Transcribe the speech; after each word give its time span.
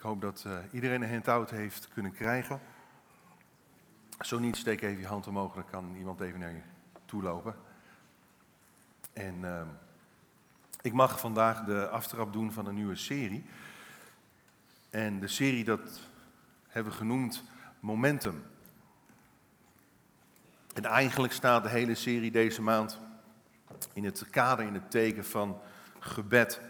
Ik 0.00 0.06
hoop 0.06 0.20
dat 0.20 0.44
uh, 0.46 0.58
iedereen 0.72 1.02
een 1.02 1.10
handout 1.10 1.50
heeft 1.50 1.88
kunnen 1.88 2.12
krijgen. 2.12 2.60
Zo 4.20 4.38
niet, 4.38 4.56
steek 4.56 4.82
even 4.82 5.00
je 5.00 5.06
hand 5.06 5.26
omhoog, 5.26 5.54
dan 5.54 5.70
kan 5.70 5.94
iemand 5.96 6.20
even 6.20 6.40
naar 6.40 6.52
je 6.52 6.60
toe 7.04 7.22
lopen. 7.22 7.54
En 9.12 9.34
uh, 9.40 9.62
ik 10.80 10.92
mag 10.92 11.20
vandaag 11.20 11.64
de 11.64 11.88
aftrap 11.88 12.32
doen 12.32 12.52
van 12.52 12.66
een 12.66 12.74
nieuwe 12.74 12.96
serie. 12.96 13.44
En 14.90 15.20
de 15.20 15.28
serie 15.28 15.64
dat 15.64 16.00
hebben 16.68 16.92
we 16.92 16.98
genoemd 16.98 17.42
Momentum. 17.80 18.42
En 20.74 20.84
eigenlijk 20.84 21.32
staat 21.32 21.62
de 21.62 21.68
hele 21.68 21.94
serie 21.94 22.30
deze 22.30 22.62
maand 22.62 22.98
in 23.92 24.04
het 24.04 24.30
kader, 24.30 24.66
in 24.66 24.74
het 24.74 24.90
teken 24.90 25.24
van 25.24 25.60
gebed. 25.98 26.69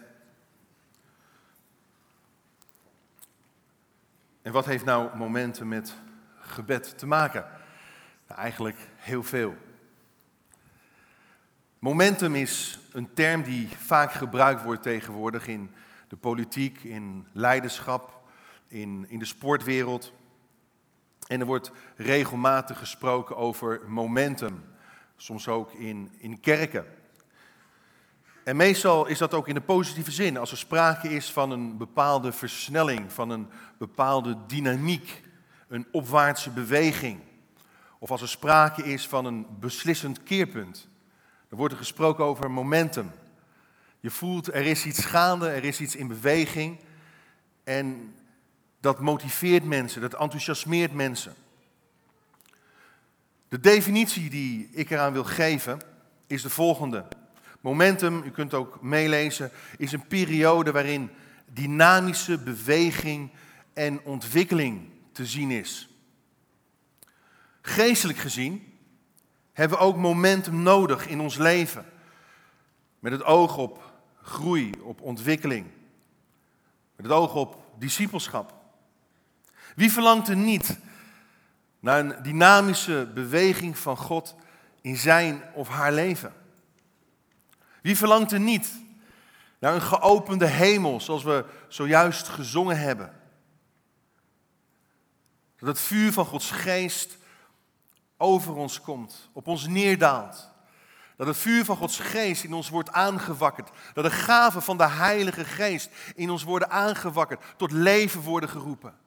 Wat 4.50 4.66
heeft 4.66 4.84
nou 4.84 5.16
momenten 5.16 5.68
met 5.68 5.94
gebed 6.38 6.98
te 6.98 7.06
maken? 7.06 7.46
Nou, 8.28 8.40
eigenlijk 8.40 8.76
heel 8.96 9.22
veel. 9.22 9.56
Momentum 11.78 12.34
is 12.34 12.78
een 12.92 13.14
term 13.14 13.42
die 13.42 13.68
vaak 13.68 14.12
gebruikt 14.12 14.62
wordt 14.62 14.82
tegenwoordig 14.82 15.46
in 15.46 15.70
de 16.08 16.16
politiek, 16.16 16.84
in 16.84 17.26
leiderschap, 17.32 18.22
in, 18.68 19.06
in 19.08 19.18
de 19.18 19.24
sportwereld. 19.24 20.12
En 21.26 21.40
er 21.40 21.46
wordt 21.46 21.72
regelmatig 21.96 22.78
gesproken 22.78 23.36
over 23.36 23.80
momentum, 23.86 24.64
soms 25.16 25.48
ook 25.48 25.72
in, 25.72 26.12
in 26.18 26.40
kerken. 26.40 26.86
En 28.50 28.56
meestal 28.56 29.06
is 29.06 29.18
dat 29.18 29.34
ook 29.34 29.48
in 29.48 29.54
de 29.54 29.60
positieve 29.60 30.10
zin, 30.10 30.36
als 30.36 30.50
er 30.50 30.56
sprake 30.56 31.08
is 31.08 31.30
van 31.30 31.50
een 31.50 31.76
bepaalde 31.76 32.32
versnelling, 32.32 33.12
van 33.12 33.30
een 33.30 33.48
bepaalde 33.78 34.36
dynamiek, 34.46 35.22
een 35.68 35.86
opwaartse 35.92 36.50
beweging. 36.50 37.20
Of 37.98 38.10
als 38.10 38.22
er 38.22 38.28
sprake 38.28 38.82
is 38.82 39.08
van 39.08 39.24
een 39.24 39.46
beslissend 39.60 40.22
keerpunt. 40.22 40.88
Dan 41.48 41.58
wordt 41.58 41.72
er 41.72 41.78
gesproken 41.78 42.24
over 42.24 42.50
momentum. 42.50 43.10
Je 44.00 44.10
voelt 44.10 44.54
er 44.54 44.66
is 44.66 44.84
iets 44.84 45.04
gaande, 45.04 45.48
er 45.48 45.64
is 45.64 45.80
iets 45.80 45.96
in 45.96 46.08
beweging. 46.08 46.78
En 47.64 48.14
dat 48.80 49.00
motiveert 49.00 49.64
mensen, 49.64 50.00
dat 50.00 50.14
enthousiasmeert 50.14 50.92
mensen. 50.92 51.34
De 53.48 53.60
definitie 53.60 54.30
die 54.30 54.68
ik 54.72 54.90
eraan 54.90 55.12
wil 55.12 55.24
geven 55.24 55.80
is 56.26 56.42
de 56.42 56.50
volgende. 56.50 57.04
Momentum, 57.60 58.22
u 58.22 58.30
kunt 58.30 58.54
ook 58.54 58.82
meelezen, 58.82 59.50
is 59.76 59.92
een 59.92 60.06
periode 60.06 60.72
waarin 60.72 61.10
dynamische 61.46 62.38
beweging 62.38 63.30
en 63.72 64.00
ontwikkeling 64.04 64.88
te 65.12 65.26
zien 65.26 65.50
is. 65.50 65.88
Geestelijk 67.62 68.18
gezien 68.18 68.78
hebben 69.52 69.78
we 69.78 69.84
ook 69.84 69.96
momentum 69.96 70.62
nodig 70.62 71.06
in 71.06 71.20
ons 71.20 71.36
leven. 71.36 71.84
Met 72.98 73.12
het 73.12 73.24
oog 73.24 73.56
op 73.56 73.92
groei, 74.22 74.72
op 74.82 75.00
ontwikkeling. 75.00 75.66
Met 76.96 77.06
het 77.06 77.14
oog 77.14 77.34
op 77.34 77.62
discipelschap. 77.78 78.54
Wie 79.76 79.92
verlangt 79.92 80.28
er 80.28 80.36
niet 80.36 80.78
naar 81.80 81.98
een 81.98 82.22
dynamische 82.22 83.10
beweging 83.14 83.78
van 83.78 83.96
God 83.96 84.34
in 84.80 84.96
zijn 84.96 85.42
of 85.54 85.68
haar 85.68 85.92
leven? 85.92 86.32
Wie 87.82 87.96
verlangt 87.96 88.32
er 88.32 88.40
niet 88.40 88.72
naar 89.58 89.74
een 89.74 89.82
geopende 89.82 90.46
hemel, 90.46 91.00
zoals 91.00 91.22
we 91.22 91.44
zojuist 91.68 92.28
gezongen 92.28 92.78
hebben? 92.78 93.20
Dat 95.56 95.68
het 95.68 95.80
vuur 95.80 96.12
van 96.12 96.24
Gods 96.24 96.50
geest 96.50 97.18
over 98.16 98.54
ons 98.54 98.80
komt, 98.80 99.30
op 99.32 99.46
ons 99.46 99.66
neerdaalt. 99.66 100.50
Dat 101.16 101.26
het 101.26 101.36
vuur 101.36 101.64
van 101.64 101.76
Gods 101.76 101.98
geest 101.98 102.44
in 102.44 102.52
ons 102.52 102.68
wordt 102.68 102.92
aangewakkerd. 102.92 103.70
Dat 103.94 104.04
de 104.04 104.10
gaven 104.10 104.62
van 104.62 104.76
de 104.76 104.88
Heilige 104.88 105.44
Geest 105.44 105.90
in 106.14 106.30
ons 106.30 106.42
worden 106.42 106.70
aangewakkerd, 106.70 107.42
tot 107.56 107.72
leven 107.72 108.20
worden 108.20 108.48
geroepen. 108.48 108.98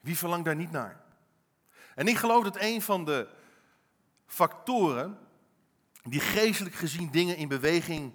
Wie 0.00 0.18
verlangt 0.18 0.44
daar 0.44 0.56
niet 0.56 0.70
naar? 0.70 1.00
En 1.94 2.08
ik 2.08 2.16
geloof 2.16 2.44
dat 2.44 2.56
een 2.60 2.82
van 2.82 3.04
de 3.04 3.28
factoren 4.26 5.18
die 6.02 6.20
geestelijk 6.20 6.74
gezien 6.74 7.10
dingen 7.10 7.36
in 7.36 7.48
beweging 7.48 8.12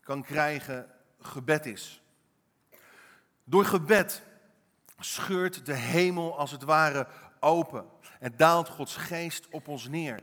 kan 0.00 0.22
krijgen, 0.22 0.90
gebed 1.20 1.66
is. 1.66 2.02
Door 3.44 3.64
gebed 3.64 4.22
scheurt 4.98 5.66
de 5.66 5.74
hemel 5.74 6.38
als 6.38 6.50
het 6.50 6.62
ware 6.62 7.06
open 7.40 7.86
en 8.20 8.36
daalt 8.36 8.68
Gods 8.68 8.96
geest 8.96 9.48
op 9.50 9.68
ons 9.68 9.88
neer. 9.88 10.20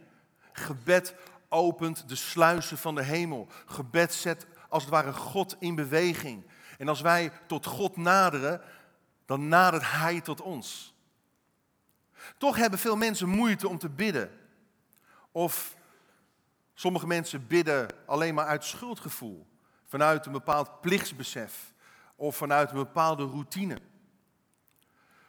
Gebed 0.51 1.15
opent 1.49 2.09
de 2.09 2.15
sluizen 2.15 2.77
van 2.77 2.95
de 2.95 3.03
hemel. 3.03 3.47
Gebed 3.65 4.13
zet 4.13 4.45
als 4.69 4.83
het 4.83 4.91
ware 4.91 5.13
God 5.13 5.55
in 5.59 5.75
beweging. 5.75 6.43
En 6.77 6.87
als 6.87 7.01
wij 7.01 7.31
tot 7.47 7.65
God 7.65 7.97
naderen, 7.97 8.61
dan 9.25 9.47
nadert 9.47 9.91
Hij 9.91 10.21
tot 10.21 10.41
ons. 10.41 10.93
Toch 12.37 12.55
hebben 12.55 12.79
veel 12.79 12.95
mensen 12.95 13.29
moeite 13.29 13.67
om 13.67 13.77
te 13.77 13.89
bidden. 13.89 14.31
Of 15.31 15.75
sommige 16.73 17.07
mensen 17.07 17.47
bidden 17.47 17.87
alleen 18.05 18.33
maar 18.33 18.45
uit 18.45 18.63
schuldgevoel, 18.63 19.47
vanuit 19.85 20.25
een 20.25 20.31
bepaald 20.31 20.81
plichtsbesef 20.81 21.73
of 22.15 22.35
vanuit 22.35 22.69
een 22.69 22.77
bepaalde 22.77 23.23
routine. 23.23 23.77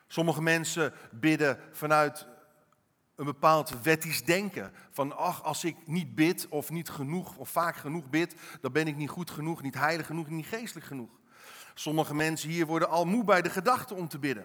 Sommige 0.06 0.42
mensen 0.42 0.92
bidden 1.10 1.58
vanuit 1.72 2.26
een 3.14 3.24
bepaald 3.24 3.82
wettisch 3.82 4.24
denken. 4.24 4.72
Van 4.90 5.16
ach, 5.16 5.42
als 5.42 5.64
ik 5.64 5.76
niet 5.86 6.14
bid 6.14 6.48
of 6.48 6.70
niet 6.70 6.88
genoeg 6.88 7.36
of 7.36 7.48
vaak 7.48 7.76
genoeg 7.76 8.10
bid, 8.10 8.34
dan 8.60 8.72
ben 8.72 8.86
ik 8.86 8.96
niet 8.96 9.08
goed 9.08 9.30
genoeg, 9.30 9.62
niet 9.62 9.74
heilig 9.74 10.06
genoeg, 10.06 10.28
niet 10.28 10.46
geestelijk 10.46 10.86
genoeg. 10.86 11.10
Sommige 11.74 12.14
mensen 12.14 12.48
hier 12.48 12.66
worden 12.66 12.88
al 12.88 13.04
moe 13.04 13.24
bij 13.24 13.42
de 13.42 13.50
gedachte 13.50 13.94
om 13.94 14.08
te 14.08 14.18
bidden. 14.18 14.44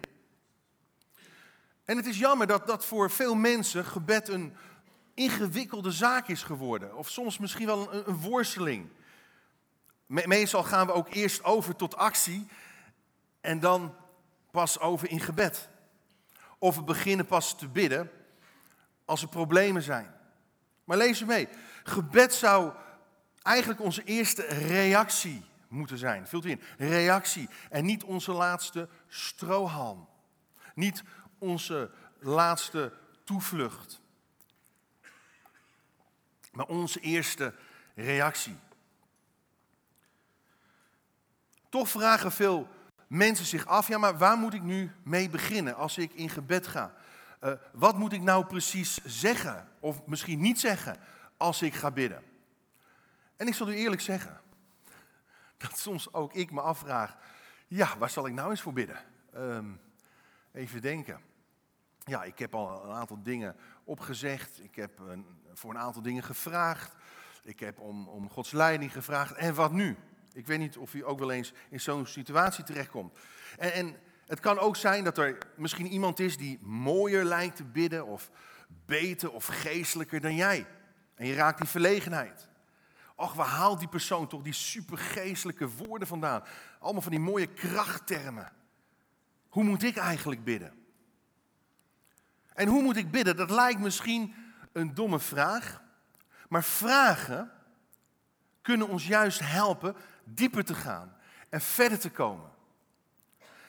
En 1.85 1.97
het 1.97 2.05
is 2.05 2.17
jammer 2.17 2.47
dat, 2.47 2.67
dat 2.67 2.85
voor 2.85 3.11
veel 3.11 3.35
mensen 3.35 3.85
gebed 3.85 4.27
een 4.27 4.53
ingewikkelde 5.17 5.91
zaak 5.91 6.27
is 6.27 6.43
geworden. 6.43 6.95
Of 6.95 7.09
soms 7.09 7.37
misschien 7.37 7.65
wel 7.65 7.93
een, 7.93 8.09
een 8.09 8.21
worsteling. 8.21 8.89
Meestal 10.05 10.63
gaan 10.63 10.87
we 10.87 10.93
ook 10.93 11.13
eerst 11.13 11.43
over 11.43 11.75
tot 11.75 11.95
actie 11.95 12.47
en 13.41 13.59
dan 13.59 13.95
pas 14.51 14.79
over 14.79 15.09
in 15.09 15.19
gebed. 15.19 15.69
Of 16.57 16.75
we 16.75 16.83
beginnen 16.83 17.25
pas 17.25 17.57
te 17.57 17.67
bidden 17.67 18.11
als 19.05 19.21
er 19.21 19.27
problemen 19.27 19.81
zijn. 19.81 20.13
Maar 20.83 20.97
lees 20.97 21.23
mee. 21.23 21.47
Gebed 21.83 22.33
zou 22.33 22.73
eigenlijk 23.41 23.81
onze 23.81 24.03
eerste 24.03 24.41
reactie 24.45 25.45
moeten 25.67 25.97
zijn. 25.97 26.27
Vult 26.27 26.45
u 26.45 26.49
in. 26.49 26.61
Reactie. 26.77 27.49
En 27.69 27.85
niet 27.85 28.03
onze 28.03 28.31
laatste 28.31 28.89
strohalm. 29.07 30.07
Niet 30.75 31.03
onze 31.37 31.91
laatste 32.19 32.93
toevlucht. 33.23 34.01
Maar 36.57 36.65
onze 36.65 36.99
eerste 36.99 37.53
reactie. 37.95 38.55
Toch 41.69 41.89
vragen 41.89 42.31
veel 42.31 42.67
mensen 43.07 43.45
zich 43.45 43.65
af, 43.65 43.87
ja 43.87 43.97
maar 43.97 44.17
waar 44.17 44.37
moet 44.37 44.53
ik 44.53 44.61
nu 44.61 44.91
mee 45.03 45.29
beginnen 45.29 45.75
als 45.75 45.97
ik 45.97 46.13
in 46.13 46.29
gebed 46.29 46.67
ga? 46.67 46.93
Uh, 47.43 47.51
wat 47.71 47.97
moet 47.97 48.13
ik 48.13 48.21
nou 48.21 48.45
precies 48.45 48.99
zeggen 49.05 49.69
of 49.79 50.05
misschien 50.05 50.39
niet 50.39 50.59
zeggen 50.59 50.97
als 51.37 51.61
ik 51.61 51.73
ga 51.73 51.91
bidden? 51.91 52.23
En 53.35 53.47
ik 53.47 53.53
zal 53.53 53.69
u 53.69 53.75
eerlijk 53.75 54.01
zeggen, 54.01 54.41
dat 55.57 55.77
soms 55.77 56.13
ook 56.13 56.33
ik 56.33 56.51
me 56.51 56.61
afvraag, 56.61 57.17
ja, 57.67 57.97
waar 57.97 58.09
zal 58.09 58.27
ik 58.27 58.33
nou 58.33 58.49
eens 58.49 58.61
voor 58.61 58.73
bidden? 58.73 59.03
Um, 59.35 59.81
even 60.51 60.81
denken. 60.81 61.21
Ja, 62.03 62.23
ik 62.23 62.39
heb 62.39 62.55
al 62.55 62.85
een 62.85 62.95
aantal 62.95 63.23
dingen 63.23 63.55
opgezegd, 63.87 64.63
ik 64.63 64.75
heb 64.75 64.99
een, 64.99 65.25
voor 65.53 65.69
een 65.69 65.79
aantal 65.79 66.01
dingen 66.01 66.23
gevraagd, 66.23 66.95
ik 67.43 67.59
heb 67.59 67.79
om, 67.79 68.07
om 68.07 68.29
Gods 68.29 68.51
leiding 68.51 68.91
gevraagd, 68.91 69.33
en 69.33 69.53
wat 69.53 69.71
nu? 69.71 69.97
Ik 70.33 70.47
weet 70.47 70.59
niet 70.59 70.77
of 70.77 70.93
u 70.93 71.05
ook 71.05 71.19
wel 71.19 71.31
eens 71.31 71.53
in 71.69 71.79
zo'n 71.79 72.05
situatie 72.05 72.63
terechtkomt. 72.63 73.17
En, 73.57 73.73
en 73.73 73.95
het 74.25 74.39
kan 74.39 74.59
ook 74.59 74.75
zijn 74.75 75.03
dat 75.03 75.17
er 75.17 75.37
misschien 75.55 75.87
iemand 75.87 76.19
is 76.19 76.37
die 76.37 76.59
mooier 76.61 77.23
lijkt 77.23 77.55
te 77.55 77.63
bidden, 77.63 78.05
of 78.05 78.31
beter 78.85 79.31
of 79.31 79.45
geestelijker 79.45 80.21
dan 80.21 80.35
jij. 80.35 80.67
En 81.15 81.27
je 81.27 81.33
raakt 81.33 81.59
die 81.59 81.69
verlegenheid. 81.69 82.47
Och, 83.15 83.33
waar 83.33 83.47
haalt 83.47 83.79
die 83.79 83.87
persoon 83.87 84.27
toch 84.27 84.41
die 84.41 84.53
supergeestelijke 84.53 85.69
woorden 85.69 86.07
vandaan? 86.07 86.43
Allemaal 86.79 87.01
van 87.01 87.11
die 87.11 87.19
mooie 87.19 87.47
krachttermen. 87.47 88.51
Hoe 89.49 89.63
moet 89.63 89.83
ik 89.83 89.97
eigenlijk 89.97 90.43
bidden? 90.43 90.76
En 92.57 92.67
hoe 92.67 92.81
moet 92.81 92.97
ik 92.97 93.11
bidden? 93.11 93.35
Dat 93.35 93.49
lijkt 93.49 93.79
misschien 93.79 94.35
een 94.71 94.93
domme 94.93 95.19
vraag. 95.19 95.81
Maar 96.49 96.63
vragen 96.63 97.51
kunnen 98.61 98.87
ons 98.87 99.07
juist 99.07 99.39
helpen 99.39 99.95
dieper 100.23 100.65
te 100.65 100.73
gaan. 100.73 101.15
en 101.49 101.61
verder 101.61 101.99
te 101.99 102.09
komen. 102.09 102.49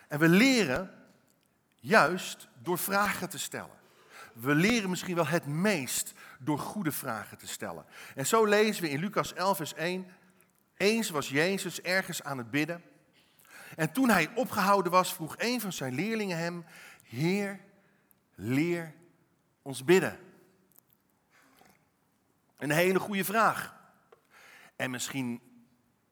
En 0.08 0.18
we 0.18 0.28
leren 0.28 0.90
juist 1.74 2.48
door 2.62 2.78
vragen 2.78 3.28
te 3.28 3.38
stellen. 3.38 3.76
We 4.32 4.54
leren 4.54 4.90
misschien 4.90 5.14
wel 5.14 5.26
het 5.26 5.46
meest 5.46 6.12
door 6.38 6.58
goede 6.58 6.92
vragen 6.92 7.38
te 7.38 7.46
stellen. 7.46 7.84
En 8.14 8.26
zo 8.26 8.44
lezen 8.44 8.82
we 8.82 8.90
in 8.90 9.00
Lucas 9.00 9.34
11, 9.34 9.56
vers 9.56 9.74
1. 9.74 10.06
Eens 10.76 11.10
was 11.10 11.28
Jezus 11.28 11.80
ergens 11.80 12.22
aan 12.22 12.38
het 12.38 12.50
bidden. 12.50 12.82
En 13.76 13.92
toen 13.92 14.08
hij 14.08 14.30
opgehouden 14.34 14.92
was, 14.92 15.14
vroeg 15.14 15.34
een 15.38 15.60
van 15.60 15.72
zijn 15.72 15.94
leerlingen 15.94 16.38
hem: 16.38 16.64
Heer, 17.02 17.60
leer 18.40 18.94
ons 19.62 19.84
bidden. 19.84 20.18
Een 22.56 22.70
hele 22.70 22.98
goede 22.98 23.24
vraag. 23.24 23.76
En 24.76 24.90
misschien 24.90 25.40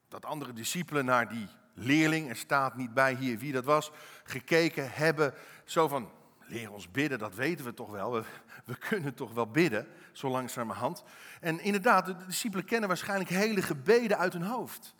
dat 0.08 0.24
andere 0.24 0.52
discipelen 0.52 1.04
naar 1.04 1.28
die 1.28 1.48
leerling, 1.74 2.28
er 2.28 2.36
staat 2.36 2.76
niet 2.76 2.94
bij 2.94 3.14
hier 3.14 3.38
wie 3.38 3.52
dat 3.52 3.64
was, 3.64 3.90
gekeken 4.24 4.92
hebben. 4.92 5.34
Zo 5.64 5.88
van, 5.88 6.10
leer 6.46 6.72
ons 6.72 6.90
bidden, 6.90 7.18
dat 7.18 7.34
weten 7.34 7.64
we 7.64 7.74
toch 7.74 7.90
wel. 7.90 8.12
We, 8.12 8.22
we 8.64 8.76
kunnen 8.88 9.14
toch 9.14 9.32
wel 9.32 9.50
bidden, 9.50 9.88
zo 10.12 10.28
langzamerhand. 10.28 11.02
En 11.40 11.60
inderdaad, 11.60 12.06
de 12.06 12.16
discipelen 12.26 12.64
kennen 12.64 12.88
waarschijnlijk 12.88 13.30
hele 13.30 13.62
gebeden 13.62 14.18
uit 14.18 14.32
hun 14.32 14.42
hoofd. 14.42 14.94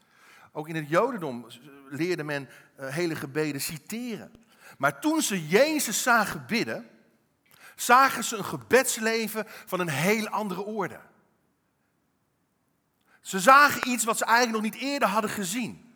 Ook 0.53 0.69
in 0.69 0.77
het 0.77 0.89
Jodendom 0.89 1.47
leerde 1.91 2.25
men 2.25 2.49
uh, 2.81 2.89
hele 2.89 3.15
gebeden 3.17 3.61
citeren. 3.61 4.33
Maar 4.79 5.01
toen 5.01 5.23
ze 5.23 5.47
Jezus 5.47 6.03
zagen 6.03 6.45
bidden, 6.47 6.91
zagen 7.77 8.25
ze 8.25 8.37
een 8.37 8.45
gebedsleven 8.45 9.45
van 9.47 9.81
een 9.81 9.89
heel 9.89 10.29
andere 10.29 10.63
orde. 10.63 11.01
Ze 13.21 13.41
zagen 13.41 13.89
iets 13.89 14.05
wat 14.05 14.19
ze 14.19 14.25
eigenlijk 14.25 14.63
nog 14.63 14.73
niet 14.73 14.83
eerder 14.83 15.09
hadden 15.09 15.31
gezien. 15.31 15.95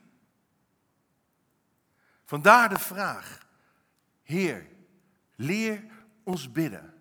Vandaar 2.24 2.68
de 2.68 2.78
vraag: 2.78 3.46
Heer, 4.22 4.66
leer 5.36 5.84
ons 6.24 6.52
bidden. 6.52 6.94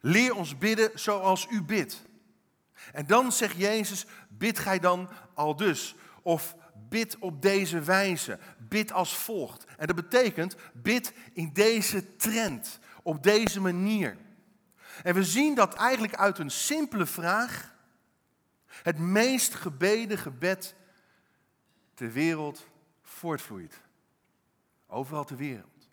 Leer 0.00 0.34
ons 0.34 0.58
bidden 0.58 0.90
zoals 0.94 1.46
u 1.50 1.62
bidt. 1.62 2.02
En 2.92 3.06
dan 3.06 3.32
zegt 3.32 3.56
Jezus: 3.56 4.06
bid 4.28 4.58
gij 4.58 4.78
dan 4.78 5.08
al 5.34 5.56
dus. 5.56 5.94
Of 6.22 6.56
bid 6.88 7.18
op 7.18 7.42
deze 7.42 7.80
wijze. 7.80 8.38
Bid 8.58 8.92
als 8.92 9.16
volgt. 9.16 9.64
En 9.76 9.86
dat 9.86 9.96
betekent 9.96 10.56
bid 10.72 11.12
in 11.32 11.52
deze 11.52 12.16
trend. 12.16 12.78
Op 13.04 13.22
deze 13.22 13.60
manier. 13.60 14.16
En 15.02 15.14
we 15.14 15.24
zien 15.24 15.54
dat 15.54 15.74
eigenlijk 15.74 16.14
uit 16.14 16.38
een 16.38 16.50
simpele 16.50 17.06
vraag 17.06 17.74
het 18.66 18.98
meest 18.98 19.54
gebeden 19.54 20.18
gebed 20.18 20.74
ter 21.94 22.12
wereld 22.12 22.66
voortvloeit. 23.02 23.80
Overal 24.86 25.24
ter 25.24 25.36
wereld. 25.36 25.88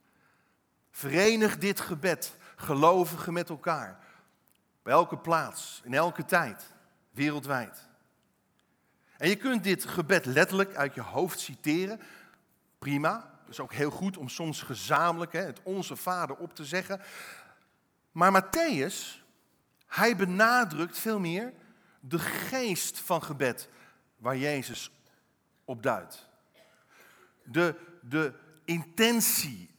Verenig 0.92 1.58
dit 1.58 1.80
gebed, 1.80 2.38
gelovigen 2.56 3.34
met 3.34 3.50
elkaar. 3.50 4.00
Op 4.80 4.88
elke 4.88 5.18
plaats, 5.18 5.82
in 5.84 5.94
elke 5.94 6.26
tijd, 6.26 6.74
wereldwijd. 7.12 7.88
En 9.18 9.30
je 9.30 9.36
kunt 9.36 9.64
dit 9.64 9.86
gebed 9.86 10.26
letterlijk 10.26 10.76
uit 10.76 10.94
je 10.94 11.02
hoofd 11.02 11.40
citeren. 11.40 12.02
Prima. 12.80 13.31
Is 13.52 13.60
ook 13.60 13.74
heel 13.74 13.92
goed 13.92 14.18
om 14.18 14.30
soms 14.30 14.62
gezamenlijk 14.62 15.34
hè, 15.34 15.42
het 15.42 15.60
Onze 15.64 15.96
Vader 15.96 16.36
op 16.36 16.56
te 16.56 16.66
zeggen. 16.66 17.02
Maar 18.12 18.44
Matthäus, 18.44 19.24
hij 19.88 20.16
benadrukt 20.16 20.98
veel 20.98 21.20
meer 21.20 21.54
de 22.00 22.20
geest 22.20 23.00
van 23.00 23.24
gebed 23.24 23.70
waar 24.18 24.38
Jezus 24.38 24.92
op 25.66 25.84
duidt. 25.84 26.28
De, 27.44 27.76
de 28.02 28.34
intentie, 28.66 29.70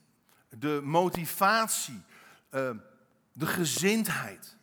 de 0.49 0.81
motivatie, 0.85 2.03
uh, 2.51 2.71
de 3.33 3.47
gezindheid. 3.47 4.57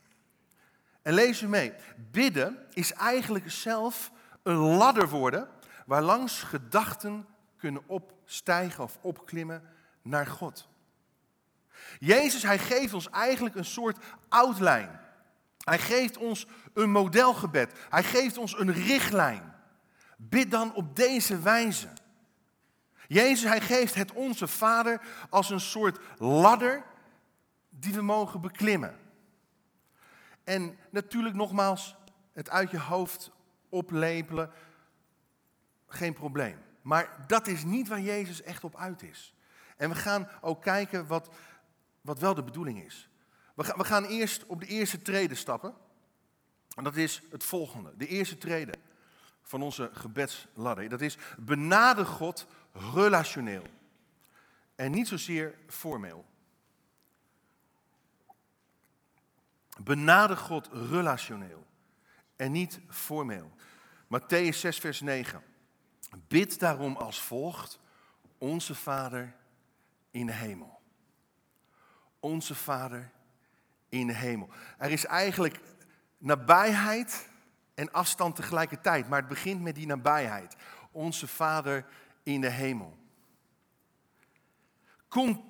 En 1.01 1.13
lees 1.13 1.41
u 1.41 1.47
mee, 1.47 1.73
bidden 2.11 2.67
is 2.73 2.93
eigenlijk 2.93 3.51
zelf 3.51 4.11
een 4.43 4.57
ladder 4.57 5.09
worden 5.09 5.49
waarlangs 5.85 6.43
gedachten 6.43 7.27
kunnen 7.57 7.87
opstijgen 8.29 8.83
of 8.83 8.97
opklimmen 9.01 9.63
naar 10.01 10.27
God. 10.27 10.67
Jezus, 11.99 12.43
hij 12.43 12.59
geeft 12.59 12.93
ons 12.93 13.09
eigenlijk 13.09 13.55
een 13.55 13.65
soort 13.65 13.97
outline. 14.27 14.99
Hij 15.57 15.79
geeft 15.79 16.17
ons 16.17 16.47
een 16.73 16.91
modelgebed. 16.91 17.73
Hij 17.89 18.03
geeft 18.03 18.37
ons 18.37 18.59
een 18.59 18.71
richtlijn. 18.71 19.53
Bid 20.17 20.51
dan 20.51 20.73
op 20.73 20.95
deze 20.95 21.39
wijze. 21.39 21.87
Jezus, 23.07 23.43
hij 23.43 23.61
geeft 23.61 23.95
het 23.95 24.11
onze 24.11 24.47
Vader 24.47 25.01
als 25.29 25.49
een 25.49 25.59
soort 25.59 25.99
ladder 26.17 26.83
die 27.69 27.93
we 27.93 28.01
mogen 28.01 28.41
beklimmen. 28.41 28.99
En 30.43 30.77
natuurlijk 30.89 31.35
nogmaals, 31.35 31.95
het 32.33 32.49
uit 32.49 32.71
je 32.71 32.79
hoofd 32.79 33.31
oplepelen, 33.69 34.51
geen 35.87 36.13
probleem. 36.13 36.67
Maar 36.89 37.23
dat 37.27 37.47
is 37.47 37.63
niet 37.63 37.87
waar 37.87 38.01
Jezus 38.01 38.41
echt 38.41 38.63
op 38.63 38.75
uit 38.75 39.03
is. 39.03 39.33
En 39.77 39.89
we 39.89 39.95
gaan 39.95 40.29
ook 40.41 40.61
kijken 40.61 41.07
wat, 41.07 41.29
wat 42.01 42.19
wel 42.19 42.33
de 42.33 42.43
bedoeling 42.43 42.83
is. 42.83 43.09
We 43.55 43.63
gaan, 43.63 43.77
we 43.77 43.83
gaan 43.83 44.05
eerst 44.05 44.45
op 44.45 44.59
de 44.59 44.65
eerste 44.65 45.01
treden 45.01 45.37
stappen. 45.37 45.75
En 46.75 46.83
dat 46.83 46.95
is 46.95 47.21
het 47.31 47.43
volgende. 47.43 47.93
De 47.97 48.07
eerste 48.07 48.37
treden 48.37 48.81
van 49.41 49.61
onze 49.61 49.89
gebedsladder. 49.93 50.89
Dat 50.89 51.01
is 51.01 51.17
benader 51.37 52.05
God 52.05 52.47
relationeel. 52.93 53.63
En 54.75 54.91
niet 54.91 55.07
zozeer 55.07 55.55
formeel. 55.67 56.25
Benader 59.83 60.37
God 60.37 60.69
relationeel. 60.71 61.65
En 62.35 62.51
niet 62.51 62.79
formeel. 62.87 63.51
Matthäus 64.05 64.57
6, 64.57 64.77
vers 64.77 65.01
9. 65.01 65.48
Bid 66.27 66.59
daarom 66.59 66.95
als 66.95 67.21
volgt. 67.21 67.79
Onze 68.37 68.75
Vader 68.75 69.35
in 70.11 70.25
de 70.25 70.33
hemel. 70.33 70.81
Onze 72.19 72.55
Vader 72.55 73.11
in 73.89 74.07
de 74.07 74.13
hemel. 74.13 74.49
Er 74.77 74.91
is 74.91 75.05
eigenlijk 75.05 75.59
nabijheid 76.17 77.29
en 77.73 77.91
afstand 77.91 78.35
tegelijkertijd, 78.35 79.09
maar 79.09 79.19
het 79.19 79.29
begint 79.29 79.61
met 79.61 79.75
die 79.75 79.85
nabijheid. 79.85 80.55
Onze 80.91 81.27
Vader 81.27 81.85
in 82.23 82.41
de 82.41 82.49
hemel. 82.49 82.97
Con 85.07 85.43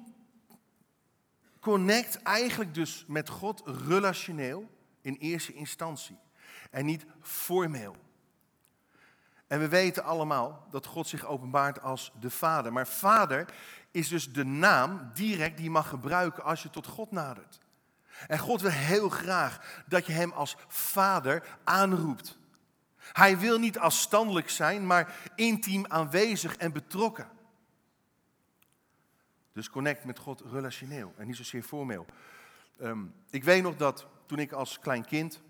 connect 1.59 2.21
eigenlijk 2.21 2.73
dus 2.73 3.05
met 3.07 3.29
God 3.29 3.61
relationeel 3.65 4.69
in 5.01 5.15
eerste 5.15 5.53
instantie 5.53 6.17
en 6.71 6.85
niet 6.85 7.05
formeel. 7.21 7.95
En 9.49 9.59
we 9.59 9.67
weten 9.67 10.03
allemaal 10.03 10.67
dat 10.69 10.85
God 10.85 11.07
zich 11.07 11.25
openbaart 11.25 11.81
als 11.81 12.11
de 12.19 12.29
Vader. 12.29 12.73
Maar 12.73 12.87
Vader 12.87 13.45
is 13.91 14.07
dus 14.07 14.33
de 14.33 14.45
naam 14.45 15.11
direct 15.13 15.55
die 15.55 15.65
je 15.65 15.71
mag 15.71 15.89
gebruiken 15.89 16.43
als 16.43 16.63
je 16.63 16.69
tot 16.69 16.87
God 16.87 17.11
nadert. 17.11 17.59
En 18.27 18.39
God 18.39 18.61
wil 18.61 18.71
heel 18.71 19.09
graag 19.09 19.83
dat 19.87 20.05
je 20.05 20.11
Hem 20.11 20.31
als 20.31 20.57
Vader 20.67 21.43
aanroept. 21.63 22.37
Hij 22.97 23.37
wil 23.37 23.59
niet 23.59 23.79
afstandelijk 23.79 24.49
zijn, 24.49 24.87
maar 24.87 25.15
intiem 25.35 25.85
aanwezig 25.87 26.57
en 26.57 26.71
betrokken. 26.71 27.29
Dus 29.53 29.69
connect 29.69 30.03
met 30.03 30.19
God 30.19 30.41
relationeel 30.51 31.13
en 31.17 31.27
niet 31.27 31.35
zozeer 31.35 31.63
formeel. 31.63 32.05
Um, 32.81 33.13
ik 33.29 33.43
weet 33.43 33.63
nog 33.63 33.75
dat 33.75 34.07
toen 34.25 34.39
ik 34.39 34.51
als 34.51 34.79
klein 34.79 35.05
kind 35.05 35.41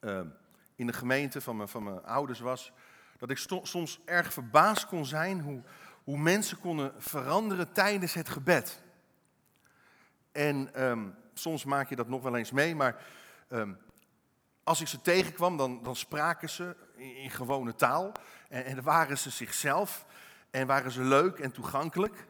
um, 0.00 0.34
in 0.74 0.86
de 0.86 0.92
gemeente 0.92 1.40
van 1.40 1.56
mijn, 1.56 1.68
van 1.68 1.82
mijn 1.82 2.04
ouders 2.04 2.40
was, 2.40 2.72
dat 3.22 3.30
ik 3.30 3.48
soms 3.62 4.00
erg 4.04 4.32
verbaasd 4.32 4.86
kon 4.86 5.06
zijn 5.06 5.40
hoe, 5.40 5.62
hoe 6.04 6.18
mensen 6.18 6.58
konden 6.58 6.92
veranderen 6.98 7.72
tijdens 7.72 8.14
het 8.14 8.28
gebed. 8.28 8.82
En 10.32 10.82
um, 10.84 11.14
soms 11.34 11.64
maak 11.64 11.88
je 11.88 11.96
dat 11.96 12.08
nog 12.08 12.22
wel 12.22 12.36
eens 12.36 12.50
mee, 12.50 12.74
maar 12.74 13.04
um, 13.48 13.78
als 14.62 14.80
ik 14.80 14.86
ze 14.86 15.00
tegenkwam, 15.00 15.56
dan, 15.56 15.82
dan 15.82 15.96
spraken 15.96 16.50
ze 16.50 16.76
in, 16.96 17.30
gewone 17.30 17.74
taal. 17.74 18.12
En, 18.48 18.64
en 18.64 18.82
waren 18.82 19.18
ze 19.18 19.30
zichzelf 19.30 20.06
en 20.50 20.66
waren 20.66 20.90
ze 20.90 21.02
leuk 21.02 21.38
en 21.38 21.52
toegankelijk. 21.52 22.26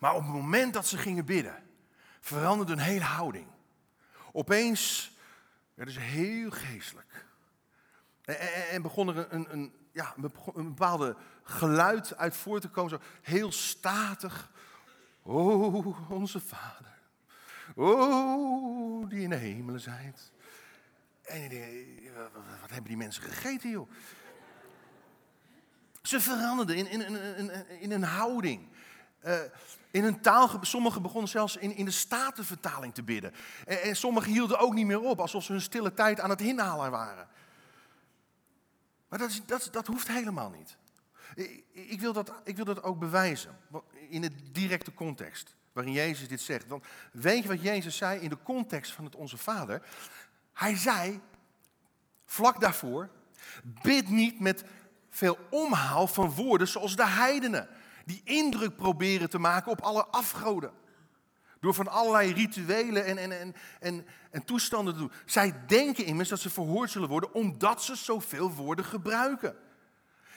Maar 0.00 0.14
op 0.14 0.22
het 0.22 0.32
moment 0.32 0.74
dat 0.74 0.86
ze 0.86 0.98
gingen 0.98 1.24
bidden, 1.24 1.62
veranderde 2.20 2.72
een 2.72 2.78
hele 2.78 3.04
houding. 3.04 3.46
Opeens 4.32 5.12
werden 5.74 5.94
ze 5.94 6.00
heel 6.00 6.50
geestelijk. 6.50 7.26
En, 8.24 8.40
en, 8.40 8.68
en 8.68 8.82
begon 8.82 9.08
er 9.08 9.26
een, 9.32 9.52
een, 9.52 9.77
ja, 9.98 10.14
een 10.54 10.68
bepaalde 10.68 11.16
geluid 11.42 12.16
uit 12.16 12.36
voor 12.36 12.60
te 12.60 12.68
komen, 12.68 12.90
zo 12.90 12.98
heel 13.22 13.52
statig. 13.52 14.50
Oh, 15.22 16.10
onze 16.10 16.40
Vader. 16.40 16.98
Oh, 17.74 19.08
die 19.08 19.20
in 19.20 19.30
de 19.30 19.36
hemelen 19.36 19.80
zijt. 19.80 20.32
En 21.22 21.50
wat 22.60 22.70
hebben 22.70 22.88
die 22.88 22.96
mensen 22.96 23.22
gegeten, 23.22 23.70
joh? 23.70 23.90
Ze 26.02 26.20
veranderden 26.20 26.76
in, 26.76 26.86
in, 26.86 27.00
in, 27.36 27.80
in 27.80 27.92
een 27.92 28.02
houding. 28.02 28.68
Uh, 29.24 29.38
in 29.90 30.02
hun 30.02 30.20
taal, 30.20 30.58
sommigen 30.60 31.02
begonnen 31.02 31.28
zelfs 31.28 31.56
in, 31.56 31.76
in 31.76 31.84
de 31.84 31.90
statenvertaling 31.90 32.94
te 32.94 33.02
bidden. 33.02 33.34
En, 33.66 33.82
en 33.82 33.96
sommigen 33.96 34.32
hielden 34.32 34.58
ook 34.58 34.74
niet 34.74 34.86
meer 34.86 35.00
op, 35.00 35.20
alsof 35.20 35.44
ze 35.44 35.52
hun 35.52 35.60
stille 35.60 35.94
tijd 35.94 36.20
aan 36.20 36.30
het 36.30 36.40
inhalen 36.40 36.90
waren. 36.90 37.28
Maar 39.08 39.18
dat, 39.18 39.40
dat, 39.46 39.68
dat 39.70 39.86
hoeft 39.86 40.08
helemaal 40.08 40.50
niet. 40.50 40.76
Ik, 41.34 41.64
ik, 41.72 42.00
wil 42.00 42.12
dat, 42.12 42.32
ik 42.44 42.56
wil 42.56 42.64
dat 42.64 42.82
ook 42.82 42.98
bewijzen, 42.98 43.58
in 44.08 44.20
de 44.20 44.50
directe 44.52 44.94
context 44.94 45.56
waarin 45.72 45.92
Jezus 45.92 46.28
dit 46.28 46.40
zegt. 46.40 46.66
Want 46.66 46.84
weet 47.12 47.42
je 47.42 47.48
wat 47.48 47.62
Jezus 47.62 47.96
zei 47.96 48.20
in 48.20 48.28
de 48.28 48.42
context 48.42 48.92
van 48.92 49.04
het 49.04 49.14
Onze 49.14 49.36
Vader? 49.36 49.82
Hij 50.52 50.76
zei, 50.76 51.20
vlak 52.24 52.60
daarvoor, 52.60 53.08
bid 53.62 54.08
niet 54.08 54.40
met 54.40 54.64
veel 55.10 55.38
omhaal 55.50 56.06
van 56.06 56.30
woorden 56.30 56.68
zoals 56.68 56.96
de 56.96 57.06
heidenen 57.06 57.68
die 58.04 58.20
indruk 58.24 58.76
proberen 58.76 59.30
te 59.30 59.38
maken 59.38 59.72
op 59.72 59.80
alle 59.80 60.06
afgoden. 60.06 60.72
Door 61.60 61.74
van 61.74 61.88
allerlei 61.88 62.32
rituelen 62.32 63.04
en, 63.04 63.18
en, 63.18 63.40
en, 63.40 63.54
en, 63.80 64.06
en 64.30 64.44
toestanden 64.44 64.94
te 64.94 65.00
doen. 65.00 65.12
Zij 65.24 65.66
denken 65.66 66.04
immers 66.04 66.28
dat 66.28 66.40
ze 66.40 66.50
verhoord 66.50 66.90
zullen 66.90 67.08
worden 67.08 67.34
omdat 67.34 67.82
ze 67.82 67.96
zoveel 67.96 68.52
woorden 68.52 68.84
gebruiken. 68.84 69.56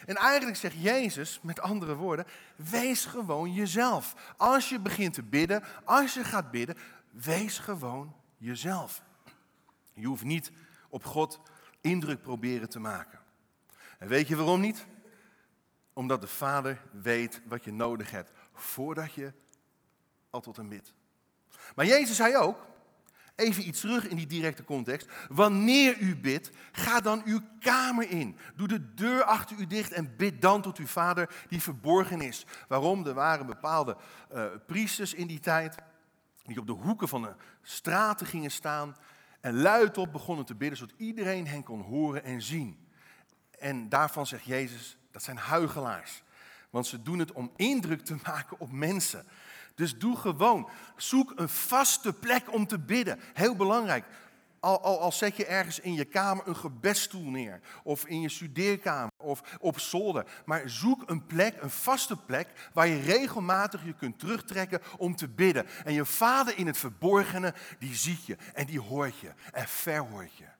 En 0.05 0.15
eigenlijk 0.15 0.57
zegt 0.57 0.81
Jezus, 0.81 1.39
met 1.41 1.59
andere 1.59 1.95
woorden, 1.95 2.25
wees 2.55 3.05
gewoon 3.05 3.53
jezelf. 3.53 4.33
Als 4.37 4.69
je 4.69 4.79
begint 4.79 5.13
te 5.13 5.23
bidden, 5.23 5.63
als 5.83 6.13
je 6.13 6.23
gaat 6.23 6.51
bidden, 6.51 6.77
wees 7.09 7.57
gewoon 7.57 8.15
jezelf. 8.37 9.03
Je 9.93 10.05
hoeft 10.05 10.23
niet 10.23 10.51
op 10.89 11.05
God 11.05 11.39
indruk 11.81 12.21
proberen 12.21 12.69
te 12.69 12.79
maken. 12.79 13.19
En 13.99 14.07
weet 14.07 14.27
je 14.27 14.35
waarom 14.35 14.61
niet? 14.61 14.85
Omdat 15.93 16.21
de 16.21 16.27
Vader 16.27 16.81
weet 16.91 17.41
wat 17.45 17.63
je 17.63 17.73
nodig 17.73 18.11
hebt 18.11 18.31
voordat 18.53 19.13
je 19.13 19.33
al 20.29 20.41
tot 20.41 20.55
hem 20.55 20.69
bidt. 20.69 20.93
Maar 21.75 21.85
Jezus 21.85 22.15
zei 22.15 22.35
ook, 22.35 22.69
even 23.35 23.67
iets 23.67 23.79
terug 23.79 24.07
in 24.07 24.15
die 24.15 24.27
directe 24.27 24.63
context. 24.63 25.07
Wanneer 25.29 25.97
u 25.99 26.15
bidt, 26.15 26.51
ga 26.71 26.99
dan 26.99 27.21
uw 27.25 27.39
kamer 27.59 28.09
in. 28.09 28.37
Doe 28.55 28.67
de 28.67 28.93
deur 28.93 29.23
achter 29.23 29.57
u 29.59 29.67
dicht 29.67 29.91
en 29.91 30.15
bid 30.17 30.41
dan 30.41 30.61
tot 30.61 30.77
uw 30.77 30.87
vader 30.87 31.29
die 31.49 31.61
verborgen 31.61 32.21
is. 32.21 32.45
Waarom? 32.67 33.07
Er 33.07 33.13
waren 33.13 33.45
bepaalde 33.45 33.97
uh, 34.33 34.45
priesters 34.67 35.13
in 35.13 35.27
die 35.27 35.39
tijd 35.39 35.75
die 36.43 36.59
op 36.59 36.67
de 36.67 36.71
hoeken 36.71 37.07
van 37.07 37.21
de 37.21 37.33
straten 37.61 38.27
gingen 38.27 38.51
staan 38.51 38.95
en 39.41 39.61
luidop 39.61 40.11
begonnen 40.11 40.45
te 40.45 40.55
bidden 40.55 40.77
zodat 40.77 40.95
iedereen 40.97 41.47
hen 41.47 41.63
kon 41.63 41.81
horen 41.81 42.23
en 42.23 42.41
zien. 42.41 42.87
En 43.59 43.89
daarvan 43.89 44.27
zegt 44.27 44.43
Jezus, 44.43 44.97
dat 45.11 45.23
zijn 45.23 45.37
huigelaars. 45.37 46.23
Want 46.71 46.87
ze 46.87 47.01
doen 47.01 47.19
het 47.19 47.31
om 47.31 47.51
indruk 47.55 48.05
te 48.05 48.15
maken 48.25 48.59
op 48.59 48.71
mensen. 48.71 49.25
Dus 49.75 49.97
doe 49.97 50.17
gewoon. 50.17 50.69
Zoek 50.95 51.33
een 51.35 51.49
vaste 51.49 52.13
plek 52.13 52.53
om 52.53 52.67
te 52.67 52.79
bidden. 52.79 53.19
Heel 53.33 53.55
belangrijk. 53.55 54.05
Al, 54.59 54.81
al, 54.81 54.99
al, 54.99 55.11
zet 55.11 55.35
je 55.35 55.45
ergens 55.45 55.79
in 55.79 55.93
je 55.93 56.05
kamer 56.05 56.47
een 56.47 56.55
gebedstoel 56.55 57.29
neer, 57.29 57.59
of 57.83 58.05
in 58.05 58.21
je 58.21 58.29
studeerkamer, 58.29 59.11
of 59.17 59.41
op 59.59 59.79
zolder. 59.79 60.25
Maar 60.45 60.69
zoek 60.69 61.09
een 61.09 61.25
plek, 61.25 61.61
een 61.61 61.69
vaste 61.69 62.17
plek, 62.17 62.69
waar 62.73 62.87
je 62.87 62.99
regelmatig 63.01 63.85
je 63.85 63.93
kunt 63.93 64.19
terugtrekken 64.19 64.81
om 64.97 65.15
te 65.15 65.27
bidden. 65.27 65.65
En 65.83 65.93
je 65.93 66.05
vader 66.05 66.57
in 66.57 66.67
het 66.67 66.77
verborgene, 66.77 67.53
die 67.79 67.95
ziet 67.95 68.25
je 68.25 68.37
en 68.53 68.65
die 68.65 68.79
hoort 68.79 69.19
je 69.19 69.31
en 69.51 69.67
verhoort 69.67 70.37
je. 70.37 70.50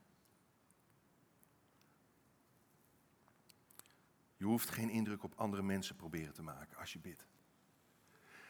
Je 4.41 4.48
hoeft 4.48 4.69
geen 4.69 4.89
indruk 4.89 5.24
op 5.24 5.33
andere 5.36 5.62
mensen 5.62 5.95
proberen 5.95 6.33
te 6.33 6.41
maken 6.41 6.77
als 6.77 6.93
je 6.93 7.00
bidt. 7.00 7.25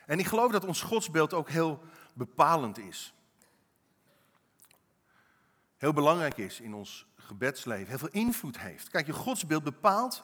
En 0.06 0.20
ik 0.20 0.26
geloof 0.26 0.52
dat 0.52 0.66
ons 0.66 0.82
godsbeeld 0.82 1.34
ook 1.34 1.50
heel 1.50 1.84
bepalend 2.14 2.78
is. 2.78 3.14
Heel 5.78 5.94
belangrijk 5.94 6.38
is 6.38 6.60
in 6.60 6.74
ons 6.74 7.08
gebedsleven, 7.16 7.88
heel 7.88 7.98
veel 7.98 8.22
invloed 8.22 8.60
heeft. 8.60 8.90
Kijk, 8.90 9.06
je 9.06 9.14
godsbeeld 9.14 9.64
bepaalt 9.64 10.24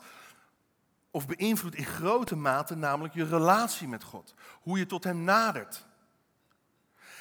of 1.12 1.28
beïnvloedt 1.28 1.76
in 1.76 1.86
grote 1.86 2.36
mate 2.36 2.76
namelijk 2.76 3.14
je 3.14 3.26
relatie 3.26 3.88
met 3.88 4.04
God. 4.04 4.34
Hoe 4.62 4.78
je 4.78 4.86
tot 4.86 5.04
Hem 5.04 5.24
nadert. 5.24 5.88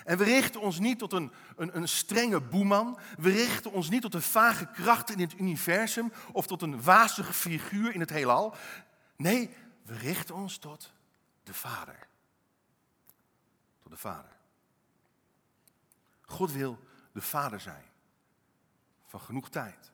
En 0.06 0.18
we 0.18 0.24
richten 0.24 0.60
ons 0.60 0.78
niet 0.78 0.98
tot 0.98 1.12
een, 1.12 1.32
een, 1.56 1.76
een 1.76 1.88
strenge 1.88 2.40
boeman. 2.40 2.98
We 3.18 3.30
richten 3.30 3.72
ons 3.72 3.88
niet 3.88 4.02
tot 4.02 4.14
een 4.14 4.22
vage 4.22 4.66
kracht 4.66 5.10
in 5.10 5.20
het 5.20 5.38
universum 5.38 6.12
of 6.32 6.46
tot 6.46 6.62
een 6.62 6.82
wazige 6.82 7.32
figuur 7.32 7.94
in 7.94 8.00
het 8.00 8.10
heelal. 8.10 8.54
Nee, 9.16 9.56
we 9.82 9.98
richten 9.98 10.34
ons 10.34 10.58
tot 10.58 10.92
de 11.42 11.54
Vader. 11.54 12.08
Tot 13.82 13.90
de 13.90 13.98
Vader. 13.98 14.36
God 16.22 16.52
wil 16.52 16.78
de 17.12 17.22
Vader 17.22 17.60
zijn 17.60 17.84
van 19.06 19.20
genoeg 19.20 19.48
tijd. 19.48 19.92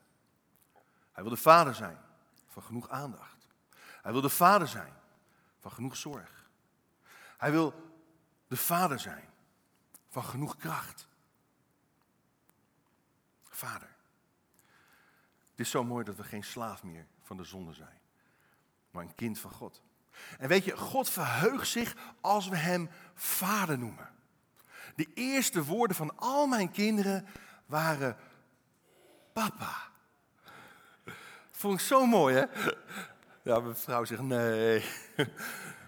Hij 1.11 1.23
wil 1.23 1.33
de 1.33 1.41
Vader 1.41 1.75
zijn 1.75 1.97
van 2.47 2.63
genoeg 2.63 2.89
aandacht. 2.89 3.47
Hij 4.01 4.11
wil 4.11 4.21
de 4.21 4.29
Vader 4.29 4.67
zijn 4.67 4.93
van 5.59 5.71
genoeg 5.71 5.97
zorg. 5.97 6.49
Hij 7.37 7.51
wil 7.51 7.73
de 8.47 8.57
Vader 8.57 8.99
zijn 8.99 9.31
van 10.13 10.23
genoeg 10.23 10.57
kracht. 10.57 11.07
Vader, 13.49 13.95
het 15.49 15.59
is 15.59 15.69
zo 15.69 15.83
mooi 15.83 16.03
dat 16.03 16.15
we 16.15 16.23
geen 16.23 16.43
slaaf 16.43 16.83
meer 16.83 17.05
van 17.21 17.37
de 17.37 17.43
zonde 17.43 17.73
zijn, 17.73 17.99
maar 18.91 19.03
een 19.03 19.15
kind 19.15 19.39
van 19.39 19.51
God. 19.51 19.81
En 20.37 20.47
weet 20.47 20.65
je, 20.65 20.77
God 20.77 21.09
verheugt 21.09 21.67
zich 21.67 21.95
als 22.21 22.47
we 22.47 22.55
Hem 22.55 22.89
Vader 23.13 23.77
noemen. 23.77 24.09
De 24.95 25.07
eerste 25.13 25.63
woorden 25.63 25.95
van 25.95 26.17
al 26.17 26.47
mijn 26.47 26.71
kinderen 26.71 27.27
waren 27.65 28.17
papa. 29.33 29.91
Vond 31.51 31.79
ik 31.79 31.85
zo 31.85 32.05
mooi, 32.05 32.35
hè? 32.35 32.45
Ja, 33.43 33.59
mijn 33.59 33.75
vrouw 33.75 34.05
zegt 34.05 34.21
nee. 34.21 34.85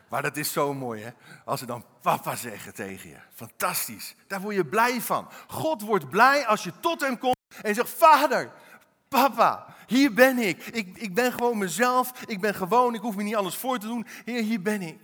Maar 0.09 0.21
dat 0.21 0.37
is 0.37 0.51
zo 0.51 0.73
mooi, 0.73 1.03
hè? 1.03 1.09
Als 1.45 1.59
ze 1.59 1.65
dan 1.65 1.85
papa 2.01 2.35
zeggen 2.35 2.73
tegen 2.73 3.09
je. 3.09 3.17
Fantastisch. 3.33 4.15
Daar 4.27 4.41
word 4.41 4.55
je 4.55 4.65
blij 4.65 5.01
van. 5.01 5.29
God 5.47 5.81
wordt 5.81 6.09
blij 6.09 6.47
als 6.47 6.63
je 6.63 6.79
tot 6.79 7.01
hem 7.01 7.17
komt 7.17 7.35
en 7.61 7.75
zegt: 7.75 7.89
Vader, 7.89 8.51
papa, 9.07 9.75
hier 9.87 10.13
ben 10.13 10.37
ik. 10.37 10.65
ik. 10.65 10.97
Ik 10.97 11.13
ben 11.13 11.31
gewoon 11.31 11.57
mezelf. 11.57 12.21
Ik 12.25 12.41
ben 12.41 12.55
gewoon. 12.55 12.93
Ik 12.93 13.01
hoef 13.01 13.15
me 13.15 13.23
niet 13.23 13.35
alles 13.35 13.55
voor 13.55 13.79
te 13.79 13.87
doen. 13.87 14.05
Heer, 14.25 14.43
hier 14.43 14.61
ben 14.61 14.81
ik. 14.81 14.99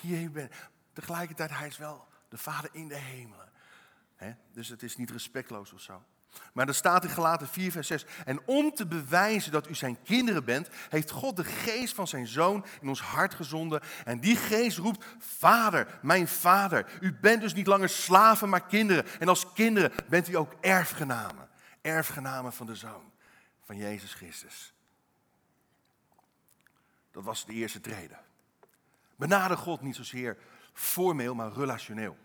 Hier 0.00 0.30
ben 0.30 0.44
ik. 0.44 0.70
Tegelijkertijd, 0.92 1.50
hij 1.50 1.66
is 1.66 1.78
wel 1.78 2.06
de 2.28 2.38
Vader 2.38 2.70
in 2.72 2.88
de 2.88 2.96
hemelen. 2.96 3.46
Dus 4.52 4.68
het 4.68 4.82
is 4.82 4.96
niet 4.96 5.10
respectloos 5.10 5.72
of 5.72 5.80
zo. 5.80 6.02
Maar 6.52 6.68
er 6.68 6.74
staat 6.74 7.04
in 7.04 7.10
Galaten 7.10 7.48
4, 7.48 7.72
vers 7.72 7.86
6. 7.86 8.06
En 8.24 8.40
om 8.44 8.74
te 8.74 8.86
bewijzen 8.86 9.52
dat 9.52 9.68
u 9.68 9.74
zijn 9.74 10.02
kinderen 10.02 10.44
bent, 10.44 10.68
heeft 10.88 11.10
God 11.10 11.36
de 11.36 11.44
geest 11.44 11.94
van 11.94 12.08
zijn 12.08 12.26
zoon 12.26 12.64
in 12.80 12.88
ons 12.88 13.00
hart 13.00 13.34
gezonden. 13.34 13.80
En 14.04 14.20
die 14.20 14.36
geest 14.36 14.78
roept, 14.78 15.04
Vader, 15.18 15.98
mijn 16.02 16.28
Vader. 16.28 16.86
U 17.00 17.14
bent 17.14 17.40
dus 17.40 17.54
niet 17.54 17.66
langer 17.66 17.88
slaven, 17.88 18.48
maar 18.48 18.66
kinderen. 18.66 19.06
En 19.18 19.28
als 19.28 19.52
kinderen 19.52 19.92
bent 20.08 20.28
u 20.28 20.36
ook 20.36 20.52
erfgenamen. 20.60 21.48
Erfgenamen 21.80 22.52
van 22.52 22.66
de 22.66 22.74
zoon 22.74 23.12
van 23.64 23.76
Jezus 23.76 24.14
Christus. 24.14 24.72
Dat 27.10 27.24
was 27.24 27.46
de 27.46 27.52
eerste 27.52 27.80
trede. 27.80 28.16
Benader 29.16 29.56
God 29.56 29.80
niet 29.80 29.96
zozeer 29.96 30.36
formeel, 30.72 31.34
maar 31.34 31.52
relationeel. 31.52 32.16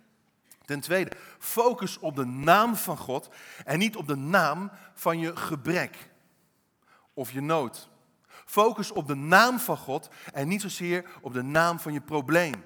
Ten 0.65 0.79
tweede, 0.79 1.11
focus 1.39 1.99
op 1.99 2.15
de 2.15 2.25
naam 2.25 2.75
van 2.75 2.97
God 2.97 3.29
en 3.65 3.79
niet 3.79 3.95
op 3.95 4.07
de 4.07 4.15
naam 4.15 4.71
van 4.93 5.19
je 5.19 5.35
gebrek 5.35 6.09
of 7.13 7.31
je 7.31 7.41
nood. 7.41 7.89
Focus 8.45 8.91
op 8.91 9.07
de 9.07 9.15
naam 9.15 9.59
van 9.59 9.77
God 9.77 10.09
en 10.33 10.47
niet 10.47 10.61
zozeer 10.61 11.09
op 11.21 11.33
de 11.33 11.41
naam 11.41 11.79
van 11.79 11.93
je 11.93 12.01
probleem, 12.01 12.63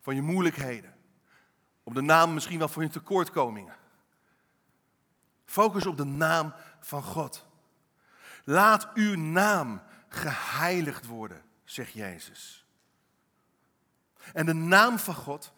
van 0.00 0.14
je 0.14 0.22
moeilijkheden. 0.22 0.94
Op 1.82 1.94
de 1.94 2.00
naam 2.00 2.34
misschien 2.34 2.58
wel 2.58 2.68
van 2.68 2.82
je 2.82 2.88
tekortkomingen. 2.88 3.76
Focus 5.44 5.86
op 5.86 5.96
de 5.96 6.04
naam 6.04 6.54
van 6.80 7.02
God. 7.02 7.46
Laat 8.44 8.88
uw 8.94 9.16
naam 9.16 9.82
geheiligd 10.08 11.06
worden, 11.06 11.42
zegt 11.64 11.92
Jezus. 11.92 12.66
En 14.32 14.46
de 14.46 14.54
naam 14.54 14.98
van 14.98 15.14
God 15.14 15.52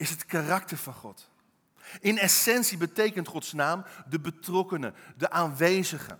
is 0.00 0.10
het 0.10 0.26
karakter 0.26 0.76
van 0.76 0.94
God. 0.94 1.30
In 2.00 2.18
essentie 2.18 2.78
betekent 2.78 3.28
Gods 3.28 3.52
naam 3.52 3.84
de 4.08 4.20
betrokkenen, 4.20 4.94
de 5.16 5.30
aanwezige. 5.30 6.18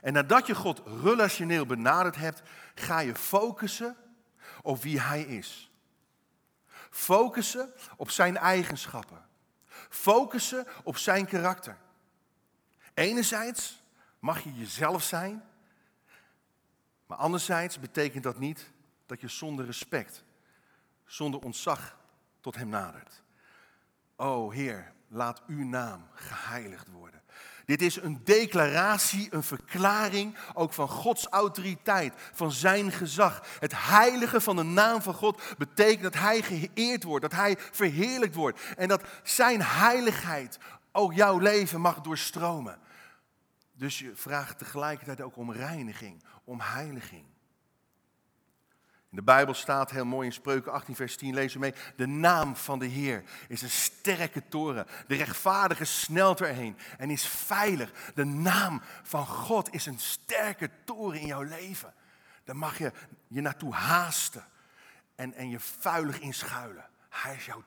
En 0.00 0.12
nadat 0.12 0.46
je 0.46 0.54
God 0.54 0.82
relationeel 1.02 1.66
benaderd 1.66 2.16
hebt, 2.16 2.42
ga 2.74 2.98
je 2.98 3.14
focussen 3.14 3.96
op 4.62 4.82
wie 4.82 5.00
Hij 5.00 5.22
is. 5.22 5.70
Focussen 6.90 7.72
op 7.96 8.10
Zijn 8.10 8.36
eigenschappen. 8.36 9.26
Focussen 9.88 10.66
op 10.82 10.96
Zijn 10.96 11.26
karakter. 11.26 11.76
Enerzijds 12.94 13.82
mag 14.18 14.40
je 14.40 14.54
jezelf 14.54 15.02
zijn, 15.02 15.42
Maar 17.06 17.18
anderzijds 17.18 17.78
betekent 17.78 18.22
dat 18.22 18.38
niet 18.38 18.70
dat 19.06 19.20
je 19.20 19.28
zonder 19.28 19.64
respect, 19.66 20.24
zonder 21.04 21.40
ontzag 21.40 21.98
tot 22.40 22.56
Hem 22.56 22.68
nadert. 22.68 23.22
O 24.16 24.50
Heer, 24.50 24.92
laat 25.08 25.42
uw 25.46 25.64
naam 25.64 26.06
geheiligd 26.14 26.88
worden. 26.88 27.22
Dit 27.64 27.82
is 27.82 27.96
een 27.96 28.20
declaratie, 28.24 29.28
een 29.30 29.42
verklaring 29.42 30.36
ook 30.54 30.72
van 30.72 30.88
Gods 30.88 31.26
autoriteit, 31.26 32.14
van 32.32 32.52
zijn 32.52 32.92
gezag. 32.92 33.42
Het 33.58 33.72
heilige 33.76 34.40
van 34.40 34.56
de 34.56 34.62
naam 34.62 35.02
van 35.02 35.14
God 35.14 35.42
betekent 35.58 36.02
dat 36.02 36.14
hij 36.14 36.42
geëerd 36.42 37.02
wordt, 37.02 37.22
dat 37.22 37.32
hij 37.32 37.56
verheerlijkt 37.58 38.34
wordt 38.34 38.60
en 38.76 38.88
dat 38.88 39.02
zijn 39.22 39.62
heiligheid 39.62 40.58
ook 40.92 41.12
jouw 41.12 41.38
leven 41.38 41.80
mag 41.80 42.00
doorstromen. 42.00 42.78
Dus 43.72 43.98
je 43.98 44.12
vraagt 44.14 44.58
tegelijkertijd 44.58 45.20
ook 45.20 45.36
om 45.36 45.52
reiniging, 45.52 46.24
om 46.44 46.60
heiliging. 46.60 47.24
In 49.10 49.16
de 49.16 49.22
Bijbel 49.22 49.54
staat 49.54 49.90
heel 49.90 50.04
mooi 50.04 50.26
in 50.26 50.32
Spreuken 50.32 50.72
18, 50.72 50.94
vers 50.94 51.16
10, 51.16 51.34
lezen 51.34 51.60
we 51.60 51.66
mee. 51.66 51.94
De 51.96 52.06
naam 52.06 52.56
van 52.56 52.78
de 52.78 52.86
Heer 52.86 53.22
is 53.48 53.62
een 53.62 53.70
sterke 53.70 54.48
toren. 54.48 54.86
De 55.06 55.16
rechtvaardige 55.16 55.84
snelt 55.84 56.40
erheen 56.40 56.76
en 56.98 57.10
is 57.10 57.26
veilig. 57.26 57.92
De 58.14 58.24
naam 58.24 58.82
van 59.02 59.26
God 59.26 59.72
is 59.74 59.86
een 59.86 59.98
sterke 59.98 60.70
toren 60.84 61.20
in 61.20 61.26
jouw 61.26 61.42
leven. 61.42 61.94
Daar 62.44 62.56
mag 62.56 62.78
je 62.78 62.92
je 63.28 63.40
naartoe 63.40 63.74
haasten 63.74 64.44
en, 65.14 65.34
en 65.34 65.48
je 65.48 65.60
vuilig 65.60 66.18
inschuilen. 66.18 66.88
Hij 67.08 67.34
is 67.34 67.46
jouw 67.46 67.64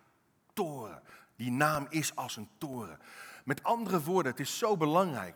toren. 0.53 1.01
Die 1.35 1.51
naam 1.51 1.87
is 1.89 2.15
als 2.15 2.35
een 2.35 2.49
toren. 2.57 2.99
Met 3.43 3.63
andere 3.63 4.01
woorden, 4.01 4.31
het 4.31 4.41
is 4.41 4.57
zo 4.57 4.77
belangrijk 4.77 5.35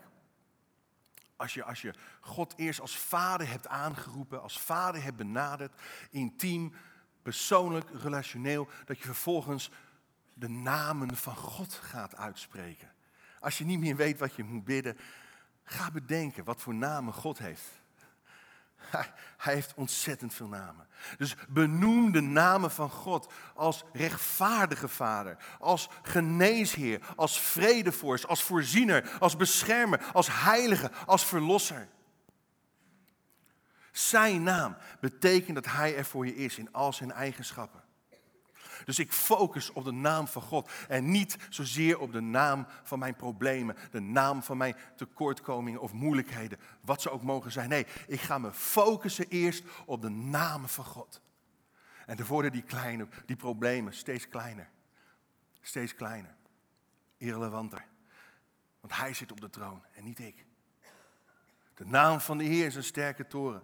als 1.38 1.54
je, 1.54 1.64
als 1.64 1.82
je 1.82 1.94
God 2.20 2.54
eerst 2.56 2.80
als 2.80 2.98
vader 2.98 3.48
hebt 3.48 3.68
aangeroepen, 3.68 4.42
als 4.42 4.60
vader 4.60 5.02
hebt 5.02 5.16
benaderd, 5.16 5.72
intiem, 6.10 6.74
persoonlijk, 7.22 7.90
relationeel, 7.92 8.68
dat 8.84 8.98
je 8.98 9.04
vervolgens 9.04 9.70
de 10.34 10.48
namen 10.48 11.16
van 11.16 11.36
God 11.36 11.74
gaat 11.74 12.16
uitspreken. 12.16 12.92
Als 13.40 13.58
je 13.58 13.64
niet 13.64 13.78
meer 13.78 13.96
weet 13.96 14.18
wat 14.18 14.34
je 14.34 14.44
moet 14.44 14.64
bidden, 14.64 14.98
ga 15.64 15.90
bedenken 15.90 16.44
wat 16.44 16.62
voor 16.62 16.74
namen 16.74 17.12
God 17.12 17.38
heeft. 17.38 17.77
Hij, 19.36 19.54
heeft 19.54 19.74
ontzettend 19.74 20.34
veel 20.34 20.48
namen. 20.48 20.86
Dus 21.18 21.34
benoem 21.48 22.12
de 22.12 22.20
namen 22.20 22.70
van 22.70 22.90
God 22.90 23.32
als 23.54 23.84
rechtvaardige 23.92 24.88
vader, 24.88 25.36
als 25.58 25.88
geneesheer, 26.02 27.00
als 27.16 27.40
vredevorst, 27.40 28.26
als 28.26 28.42
voorziener, 28.42 29.10
als 29.18 29.36
beschermer, 29.36 30.04
als 30.12 30.28
heilige, 30.30 30.90
als 31.06 31.24
verlosser. 31.24 31.88
Zijn 33.92 34.42
naam 34.42 34.76
betekent 35.00 35.54
dat 35.54 35.66
hij 35.66 35.96
er 35.96 36.04
voor 36.04 36.26
je 36.26 36.34
is 36.34 36.58
in 36.58 36.72
al 36.72 36.92
zijn 36.92 37.12
eigenschappen. 37.12 37.82
Dus 38.88 38.98
ik 38.98 39.12
focus 39.12 39.72
op 39.72 39.84
de 39.84 39.92
naam 39.92 40.28
van 40.28 40.42
God 40.42 40.70
en 40.88 41.10
niet 41.10 41.36
zozeer 41.48 41.98
op 41.98 42.12
de 42.12 42.20
naam 42.20 42.66
van 42.82 42.98
mijn 42.98 43.16
problemen, 43.16 43.76
de 43.90 44.00
naam 44.00 44.42
van 44.42 44.56
mijn 44.56 44.76
tekortkomingen 44.96 45.80
of 45.80 45.92
moeilijkheden, 45.92 46.58
wat 46.80 47.02
ze 47.02 47.10
ook 47.10 47.22
mogen 47.22 47.52
zijn. 47.52 47.68
Nee, 47.68 47.86
ik 48.06 48.20
ga 48.20 48.38
me 48.38 48.52
focussen 48.52 49.28
eerst 49.28 49.64
op 49.86 50.02
de 50.02 50.08
naam 50.08 50.68
van 50.68 50.84
God. 50.84 51.20
En 52.06 52.16
dan 52.16 52.26
worden 52.26 52.52
die 52.52 52.62
kleine, 52.62 53.08
die 53.26 53.36
problemen 53.36 53.94
steeds 53.94 54.28
kleiner, 54.28 54.70
steeds 55.60 55.94
kleiner, 55.94 56.34
irrelevanter. 57.16 57.84
Want 58.80 58.96
hij 58.96 59.14
zit 59.14 59.32
op 59.32 59.40
de 59.40 59.50
troon 59.50 59.84
en 59.92 60.04
niet 60.04 60.18
ik. 60.18 60.46
De 61.74 61.86
naam 61.86 62.20
van 62.20 62.38
de 62.38 62.44
Heer 62.44 62.66
is 62.66 62.74
een 62.74 62.84
sterke 62.84 63.26
toren. 63.26 63.62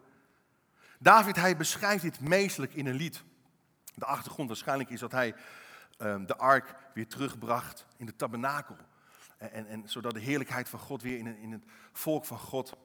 David, 0.99 1.37
hij 1.37 1.57
beschrijft 1.57 2.03
dit 2.03 2.21
meestelijk 2.21 2.75
in 2.75 2.87
een 2.87 2.95
lied. 2.95 3.25
De 3.95 4.05
achtergrond 4.05 4.49
waarschijnlijk 4.49 4.91
is 4.91 5.01
dat 5.01 5.13
hij 5.13 5.35
um, 5.99 6.27
de 6.27 6.37
ark 6.37 6.75
weer 6.95 7.09
terugbracht 7.09 7.87
in 7.97 8.07
de 8.07 8.17
tabernakel. 8.17 8.77
En, 9.39 9.53
en, 9.53 9.67
en, 9.67 9.89
zodat 9.89 10.15
de 10.15 10.21
heerlijkheid 10.21 10.69
van 10.69 10.79
God 10.79 11.03
weer 11.03 11.19
in, 11.19 11.39
in 11.39 11.53
het 11.53 11.65
volk 11.93 12.25
van 12.25 12.39
God 12.39 12.77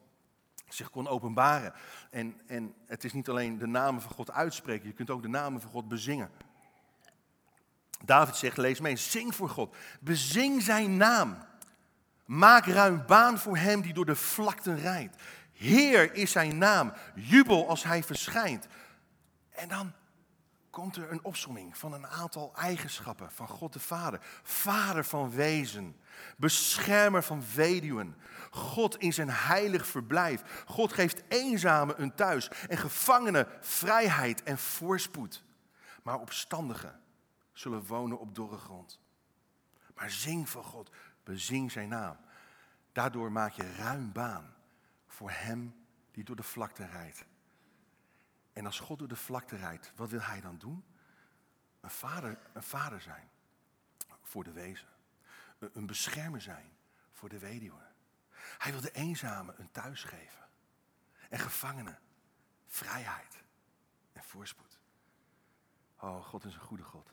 zich 0.68 0.90
kon 0.90 1.08
openbaren. 1.08 1.74
En, 2.10 2.40
en 2.48 2.74
het 2.86 3.04
is 3.04 3.14
niet 3.14 3.30
alleen 3.30 3.58
de 3.58 3.68
namen 3.68 4.02
van 4.02 4.12
God 4.12 4.32
uitspreken, 4.32 4.88
je 4.88 4.94
kunt 4.94 5.10
ook 5.10 5.22
de 5.22 5.28
namen 5.28 5.62
van 5.62 5.72
God 5.72 5.88
bezingen. 5.88 6.30
David 8.06 8.36
zegt, 8.36 8.58
lees 8.58 8.80
mee, 8.80 8.96
zing 8.96 9.36
voor 9.36 9.50
God. 9.50 9.76
Bezing 10.00 10.62
zijn 10.62 10.98
naam. 10.98 11.38
Maak 12.26 12.66
ruim 12.66 13.04
baan 13.08 13.40
voor 13.40 13.58
hem 13.58 13.82
die 13.82 13.94
door 13.94 14.06
de 14.06 14.16
vlakten 14.16 14.80
rijdt. 14.80 15.22
Heer 15.54 16.14
is 16.14 16.32
zijn 16.32 16.58
naam. 16.58 16.94
Jubel 17.16 17.70
als 17.70 17.84
hij 17.84 18.04
verschijnt. 18.04 18.68
En 19.50 19.68
dan 19.68 19.94
komt 20.80 20.96
er 20.96 21.12
een 21.12 21.24
opsomming 21.24 21.78
van 21.78 21.94
een 21.94 22.08
aantal 22.08 22.56
eigenschappen 22.56 23.32
van 23.32 23.48
God 23.48 23.74
de 23.74 23.80
Vader. 23.80 24.20
Vader 24.44 25.06
van 25.06 25.32
wezen, 25.32 25.96
beschermer 26.38 27.24
van 27.24 27.44
weduwen, 27.56 28.16
God 28.52 28.98
in 28.98 29.14
zijn 29.14 29.30
heilig 29.30 29.88
verblijf. 29.88 30.64
God 30.66 30.94
geeft 30.94 31.24
eenzamen 31.28 32.02
een 32.02 32.16
thuis 32.16 32.50
en 32.50 32.78
gevangenen 32.78 33.48
vrijheid 33.60 34.44
en 34.44 34.58
voorspoed. 34.58 35.44
Maar 36.04 36.20
opstandigen 36.20 37.02
zullen 37.54 37.86
wonen 37.86 38.20
op 38.20 38.36
dorre 38.36 38.58
grond. 38.58 39.00
Maar 39.96 40.10
zing 40.10 40.50
voor 40.50 40.64
God, 40.64 40.92
bezing 41.24 41.72
zijn 41.72 41.90
naam. 41.90 42.18
Daardoor 42.92 43.32
maak 43.32 43.52
je 43.52 43.74
ruim 43.76 44.12
baan 44.12 44.54
voor 45.08 45.32
hem 45.32 45.76
die 46.12 46.24
door 46.24 46.36
de 46.36 46.44
vlakte 46.44 46.86
rijdt. 46.86 47.26
En 48.60 48.66
als 48.66 48.80
God 48.80 49.00
door 49.00 49.08
de 49.08 49.16
vlakte 49.16 49.56
rijdt, 49.56 49.92
wat 49.96 50.10
wil 50.10 50.22
hij 50.22 50.42
dan 50.42 50.58
doen? 50.58 50.84
Een 51.80 51.90
vader, 51.90 52.38
een 52.54 52.64
vader 52.64 53.02
zijn 53.02 53.30
voor 54.22 54.44
de 54.44 54.52
wezen. 54.52 54.88
Een 55.60 55.86
beschermer 55.86 56.42
zijn 56.42 56.72
voor 57.12 57.30
de 57.30 57.40
weduwe. 57.40 57.82
Hij 58.58 58.72
wil 58.72 58.82
de 58.82 58.92
eenzame 58.92 59.54
een 59.58 59.72
thuis 59.72 60.04
geven. 60.04 60.48
En 61.30 61.40
gevangenen 61.40 62.00
vrijheid 62.68 63.44
en 64.14 64.24
voorspoed. 64.24 64.80
Oh, 66.00 66.26
God 66.26 66.46
is 66.46 66.54
een 66.54 66.60
goede 66.60 66.84
God. 66.84 67.10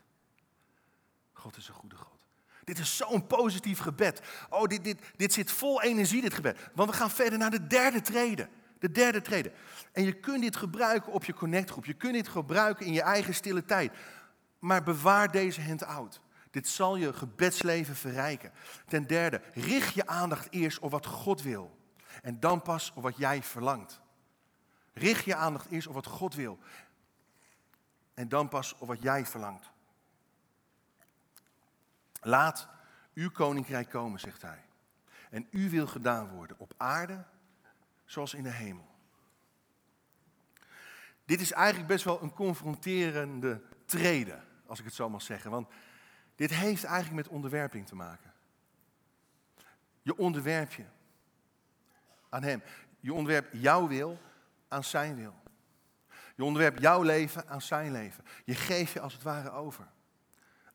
God 1.33 1.57
is 1.57 1.69
een 1.69 1.75
goede 1.75 1.97
God. 1.97 2.27
Dit 2.65 2.79
is 2.79 2.97
zo'n 2.97 3.27
positief 3.27 3.79
gebed. 3.79 4.47
Oh, 4.51 4.65
dit, 4.65 4.85
dit, 4.85 5.13
dit 5.17 5.33
zit 5.33 5.53
vol 5.53 5.83
energie, 5.83 6.21
dit 6.21 6.35
gebed. 6.35 6.71
Want 6.75 6.91
we 6.91 6.97
gaan 6.97 7.11
verder 7.11 7.39
naar 7.39 7.51
de 7.51 7.67
derde 7.67 8.01
trede. 8.01 8.49
De 8.79 8.91
derde 8.91 9.21
trede. 9.21 9.53
En 9.93 10.05
je 10.05 10.13
kunt 10.13 10.43
dit 10.43 10.57
gebruiken 10.57 11.13
op 11.13 11.25
je 11.25 11.35
connectgroep. 11.35 11.85
Je 11.85 11.95
kunt 11.95 12.13
dit 12.13 12.29
gebruiken 12.29 12.87
in 12.87 12.93
je 12.93 13.03
eigen 13.03 13.35
stille 13.35 13.65
tijd. 13.65 13.93
Maar 14.59 14.83
bewaar 14.83 15.31
deze 15.31 15.63
hand-out. 15.63 16.21
Dit 16.51 16.69
zal 16.69 16.97
je 16.97 17.13
gebedsleven 17.13 17.97
verrijken. 17.97 18.53
Ten 18.87 19.07
derde, 19.07 19.43
richt 19.55 19.95
je 19.95 20.07
aandacht 20.07 20.47
eerst 20.51 20.79
op 20.79 20.91
wat 20.91 21.07
God 21.07 21.43
wil. 21.43 21.79
En 22.23 22.41
dan 22.41 22.63
pas 22.63 22.93
op 22.95 23.03
wat 23.03 23.17
jij 23.17 23.43
verlangt. 23.43 24.01
Richt 24.93 25.25
je 25.25 25.35
aandacht 25.35 25.71
eerst 25.71 25.87
op 25.87 25.95
wat 25.95 26.07
God 26.07 26.35
wil. 26.35 26.59
En 28.15 28.29
dan 28.29 28.49
pas 28.49 28.75
op 28.79 28.89
wat 28.89 29.03
jij 29.03 29.27
verlangt. 29.27 29.71
Laat 32.21 32.69
uw 33.15 33.31
koninkrijk 33.31 33.91
komen, 33.91 34.21
zegt 34.21 34.43
hij. 34.43 34.65
En 35.31 35.47
u 35.51 35.71
wil 35.71 35.87
gedaan 35.87 36.29
worden 36.29 36.59
op 36.59 36.75
aarde 36.77 37.25
zoals 38.07 38.35
in 38.35 38.43
de 38.43 38.51
hemel. 38.51 38.95
Dit 41.25 41.41
is 41.41 41.53
eigenlijk 41.53 41.89
best 41.89 42.05
wel 42.05 42.23
een 42.23 42.33
confronterende 42.33 43.63
trede, 43.85 44.41
als 44.67 44.79
ik 44.79 44.85
het 44.85 44.95
zo 44.95 45.09
mag 45.09 45.23
zeggen. 45.23 45.51
Want 45.51 45.69
dit 46.35 46.51
heeft 46.51 46.85
eigenlijk 46.85 47.17
met 47.17 47.29
onderwerping 47.29 47.87
te 47.87 47.95
maken. 47.95 48.33
Je 50.03 50.17
onderwerp 50.17 50.73
je 50.73 50.85
aan 52.29 52.43
Hem. 52.43 52.63
Je 53.01 53.13
onderwerpt 53.13 53.49
jouw 53.53 53.89
wil 53.89 54.21
aan 54.69 54.85
Zijn 54.85 55.17
wil. 55.17 55.35
Je 56.35 56.45
onderwerpt 56.45 56.81
jouw 56.81 57.03
leven 57.03 57.49
aan 57.49 57.63
Zijn 57.63 57.93
leven. 57.93 58.25
Je 58.45 58.55
geeft 58.55 58.93
je 58.93 59.01
als 59.01 59.13
het 59.13 59.23
ware 59.23 59.51
over 59.51 59.89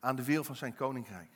aan 0.00 0.16
de 0.16 0.24
wil 0.24 0.44
van 0.44 0.56
Zijn 0.56 0.74
koninkrijk. 0.74 1.30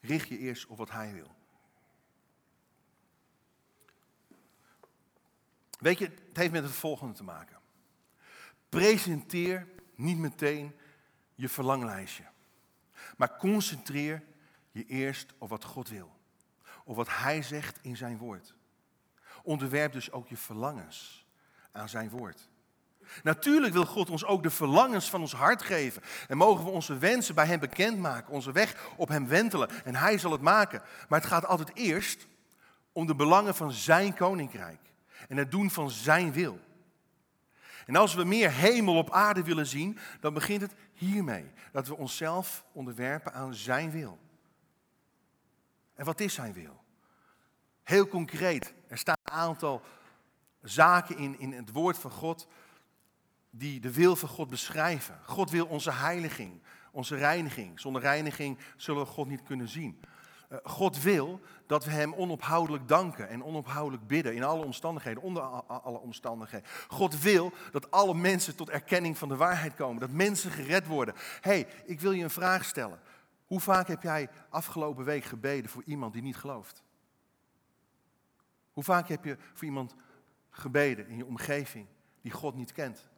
Richt 0.00 0.28
je 0.28 0.38
eerst 0.38 0.66
op 0.66 0.78
wat 0.78 0.90
Hij 0.90 1.12
wil. 1.12 1.34
Weet 5.84 5.98
je, 5.98 6.04
het 6.04 6.36
heeft 6.36 6.52
met 6.52 6.62
het 6.62 6.72
volgende 6.72 7.14
te 7.14 7.24
maken. 7.24 7.56
Presenteer 8.68 9.68
niet 9.94 10.18
meteen 10.18 10.76
je 11.34 11.48
verlanglijstje. 11.48 12.24
Maar 13.16 13.36
concentreer 13.36 14.22
je 14.70 14.84
eerst 14.86 15.32
op 15.38 15.48
wat 15.48 15.64
God 15.64 15.88
wil. 15.88 16.16
Op 16.84 16.96
wat 16.96 17.08
Hij 17.08 17.42
zegt 17.42 17.78
in 17.82 17.96
zijn 17.96 18.18
woord. 18.18 18.54
Onderwerp 19.42 19.92
dus 19.92 20.12
ook 20.12 20.28
je 20.28 20.36
verlangens 20.36 21.26
aan 21.72 21.88
zijn 21.88 22.10
woord. 22.10 22.48
Natuurlijk 23.22 23.72
wil 23.72 23.86
God 23.86 24.10
ons 24.10 24.24
ook 24.24 24.42
de 24.42 24.50
verlangens 24.50 25.10
van 25.10 25.20
ons 25.20 25.32
hart 25.32 25.62
geven. 25.62 26.02
En 26.28 26.36
mogen 26.36 26.64
we 26.64 26.70
onze 26.70 26.98
wensen 26.98 27.34
bij 27.34 27.46
Hem 27.46 27.60
bekendmaken, 27.60 28.32
onze 28.32 28.52
weg 28.52 28.92
op 28.96 29.08
Hem 29.08 29.26
wentelen. 29.26 29.84
En 29.84 29.94
Hij 29.94 30.18
zal 30.18 30.32
het 30.32 30.40
maken. 30.40 30.82
Maar 31.08 31.20
het 31.20 31.28
gaat 31.28 31.46
altijd 31.46 31.76
eerst 31.76 32.26
om 32.92 33.06
de 33.06 33.14
belangen 33.14 33.54
van 33.54 33.72
zijn 33.72 34.14
koninkrijk 34.14 34.92
en 35.28 35.36
het 35.36 35.50
doen 35.50 35.70
van 35.70 35.90
zijn 35.90 36.32
wil. 36.32 36.60
En 37.86 37.96
als 37.96 38.14
we 38.14 38.24
meer 38.24 38.52
hemel 38.52 38.96
op 38.96 39.10
aarde 39.10 39.42
willen 39.42 39.66
zien, 39.66 39.98
dan 40.20 40.34
begint 40.34 40.60
het 40.60 40.74
hiermee. 40.92 41.52
Dat 41.72 41.86
we 41.86 41.96
onszelf 41.96 42.64
onderwerpen 42.72 43.32
aan 43.32 43.54
zijn 43.54 43.90
wil. 43.90 44.18
En 45.94 46.04
wat 46.04 46.20
is 46.20 46.34
zijn 46.34 46.52
wil? 46.52 46.82
Heel 47.82 48.08
concreet, 48.08 48.74
er 48.88 48.98
staan 48.98 49.16
een 49.22 49.32
aantal 49.32 49.82
zaken 50.62 51.16
in, 51.16 51.40
in 51.40 51.52
het 51.52 51.70
woord 51.70 51.98
van 51.98 52.10
God 52.10 52.46
die 53.50 53.80
de 53.80 53.92
wil 53.92 54.16
van 54.16 54.28
God 54.28 54.48
beschrijven. 54.48 55.20
God 55.22 55.50
wil 55.50 55.66
onze 55.66 55.92
heiliging, 55.92 56.62
onze 56.90 57.16
reiniging. 57.16 57.80
Zonder 57.80 58.02
reiniging 58.02 58.58
zullen 58.76 59.04
we 59.04 59.08
God 59.08 59.28
niet 59.28 59.42
kunnen 59.42 59.68
zien. 59.68 60.00
Eh, 60.54 60.70
God 60.70 61.02
wil 61.02 61.40
dat 61.66 61.84
we 61.84 61.90
Hem 61.90 62.14
onophoudelijk 62.14 62.88
danken 62.88 63.28
en 63.28 63.44
onophoudelijk 63.44 64.06
bidden 64.06 64.34
in 64.34 64.44
alle 64.44 64.64
omstandigheden, 64.64 65.22
onder 65.22 65.42
alle 65.66 65.98
omstandigheden. 65.98 66.68
God 66.88 67.20
wil 67.20 67.52
dat 67.70 67.90
alle 67.90 68.14
mensen 68.14 68.56
tot 68.56 68.70
erkenning 68.70 69.18
van 69.18 69.28
de 69.28 69.36
waarheid 69.36 69.74
komen, 69.74 70.00
dat 70.00 70.10
mensen 70.10 70.50
gered 70.50 70.86
worden. 70.86 71.14
hey, 71.40 71.66
ik 71.84 72.00
wil 72.00 72.12
je 72.12 72.22
een 72.22 72.30
vraag 72.30 72.64
stellen. 72.64 73.00
Hoe 73.46 73.60
vaak 73.60 73.88
heb 73.88 74.02
jij 74.02 74.28
afgelopen 74.48 75.04
week 75.04 75.24
gebeden 75.24 75.70
voor 75.70 75.82
iemand 75.86 76.12
die 76.12 76.22
niet 76.22 76.36
gelooft? 76.36 76.82
Hoe 78.72 78.84
vaak 78.84 79.08
heb 79.08 79.24
je 79.24 79.36
voor 79.52 79.64
iemand 79.64 79.94
gebeden 80.50 81.08
in 81.08 81.16
je 81.16 81.26
omgeving 81.26 81.86
die 82.20 82.32
God 82.32 82.54
niet 82.54 82.72
kent? 82.72 83.08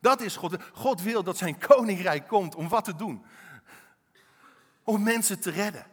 Dat 0.00 0.20
is 0.20 0.36
God. 0.36 0.56
God 0.72 1.02
wil 1.02 1.22
dat 1.22 1.36
zijn 1.36 1.58
koninkrijk 1.58 2.28
komt 2.28 2.54
om 2.54 2.68
wat 2.68 2.84
te 2.84 2.96
doen? 2.96 3.24
Om 4.82 5.02
mensen 5.02 5.40
te 5.40 5.50
redden. 5.50 5.86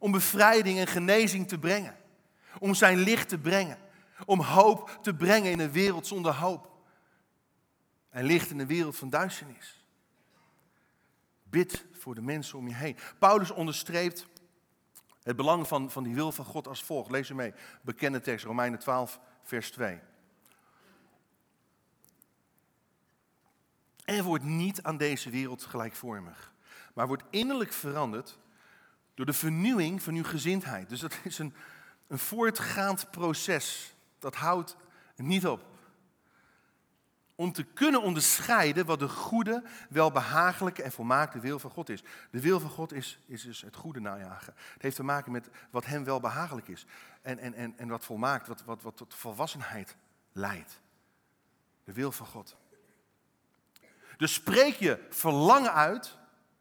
Om 0.00 0.12
bevrijding 0.12 0.78
en 0.78 0.86
genezing 0.86 1.48
te 1.48 1.58
brengen. 1.58 1.96
Om 2.58 2.74
zijn 2.74 2.98
licht 2.98 3.28
te 3.28 3.38
brengen. 3.38 3.78
Om 4.24 4.40
hoop 4.40 4.98
te 5.02 5.14
brengen 5.14 5.50
in 5.50 5.60
een 5.60 5.72
wereld 5.72 6.06
zonder 6.06 6.34
hoop. 6.34 6.70
En 8.10 8.24
licht 8.24 8.50
in 8.50 8.58
een 8.58 8.66
wereld 8.66 8.96
van 8.96 9.10
duisternis. 9.10 9.84
Bid 11.42 11.84
voor 11.92 12.14
de 12.14 12.22
mensen 12.22 12.58
om 12.58 12.68
je 12.68 12.74
heen. 12.74 12.96
Paulus 13.18 13.50
onderstreept 13.50 14.26
het 15.22 15.36
belang 15.36 15.68
van, 15.68 15.90
van 15.90 16.02
die 16.02 16.14
wil 16.14 16.32
van 16.32 16.44
God 16.44 16.68
als 16.68 16.82
volgt. 16.82 17.10
Lees 17.10 17.28
u 17.28 17.34
mee. 17.34 17.54
Bekende 17.82 18.20
tekst, 18.20 18.44
Romeinen 18.44 18.78
12, 18.78 19.20
vers 19.42 19.70
2. 19.70 20.00
En 24.04 24.24
wordt 24.24 24.44
niet 24.44 24.82
aan 24.82 24.96
deze 24.96 25.30
wereld 25.30 25.64
gelijkvormig, 25.64 26.54
maar 26.94 27.06
wordt 27.06 27.22
innerlijk 27.30 27.72
veranderd 27.72 28.38
door 29.20 29.28
de 29.28 29.38
vernieuwing 29.38 30.02
van 30.02 30.14
uw 30.14 30.24
gezindheid. 30.24 30.88
Dus 30.88 31.00
dat 31.00 31.18
is 31.24 31.38
een, 31.38 31.54
een 32.06 32.18
voortgaand 32.18 33.10
proces. 33.10 33.94
Dat 34.18 34.34
houdt 34.34 34.76
niet 35.16 35.46
op. 35.46 35.64
Om 37.34 37.52
te 37.52 37.62
kunnen 37.62 38.02
onderscheiden 38.02 38.86
wat 38.86 38.98
de 38.98 39.08
goede, 39.08 39.62
welbehagelijke 39.88 40.82
en 40.82 40.92
volmaakte 40.92 41.40
wil 41.40 41.58
van 41.58 41.70
God 41.70 41.88
is. 41.88 42.02
De 42.30 42.40
wil 42.40 42.60
van 42.60 42.70
God 42.70 42.92
is, 42.92 43.18
is 43.26 43.42
dus 43.42 43.60
het 43.60 43.76
goede 43.76 44.00
najagen. 44.00 44.54
Het 44.72 44.82
heeft 44.82 44.96
te 44.96 45.02
maken 45.02 45.32
met 45.32 45.48
wat 45.70 45.86
hem 45.86 46.04
welbehagelijk 46.04 46.68
is. 46.68 46.86
En, 47.22 47.38
en, 47.38 47.54
en, 47.54 47.74
en 47.76 47.88
wat 47.88 48.04
volmaakt, 48.04 48.46
wat, 48.46 48.64
wat, 48.64 48.82
wat 48.82 48.96
tot 48.96 49.14
volwassenheid 49.14 49.96
leidt. 50.32 50.80
De 51.84 51.92
wil 51.92 52.12
van 52.12 52.26
God. 52.26 52.56
Dus 54.16 54.34
spreek 54.34 54.74
je 54.74 55.06
verlangen 55.10 55.74
uit, 55.74 56.18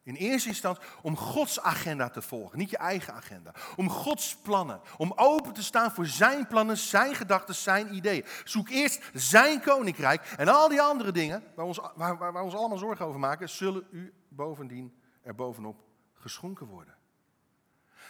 in 0.09 0.15
eerste 0.15 0.49
instantie, 0.49 0.83
om 1.01 1.17
Gods 1.17 1.61
agenda 1.61 2.09
te 2.09 2.21
volgen, 2.21 2.57
niet 2.57 2.69
je 2.69 2.77
eigen 2.77 3.13
agenda. 3.13 3.53
Om 3.75 3.89
Gods 3.89 4.35
plannen, 4.35 4.81
om 4.97 5.13
open 5.15 5.53
te 5.53 5.63
staan 5.63 5.91
voor 5.91 6.05
zijn 6.05 6.47
plannen, 6.47 6.77
zijn 6.77 7.15
gedachten, 7.15 7.55
zijn 7.55 7.95
ideeën. 7.95 8.25
Zoek 8.43 8.69
eerst 8.69 9.09
zijn 9.13 9.61
koninkrijk 9.61 10.21
en 10.37 10.47
al 10.47 10.69
die 10.69 10.81
andere 10.81 11.11
dingen, 11.11 11.43
waar 11.55 11.65
ons, 11.65 11.79
waar, 11.95 12.17
waar, 12.17 12.33
waar 12.33 12.43
ons 12.43 12.53
allemaal 12.53 12.77
zorgen 12.77 13.05
over 13.05 13.19
maken, 13.19 13.49
zullen 13.49 13.87
u 13.91 14.13
bovendien 14.29 14.93
er 15.21 15.35
bovenop 15.35 15.83
geschonken 16.13 16.67
worden. 16.67 16.95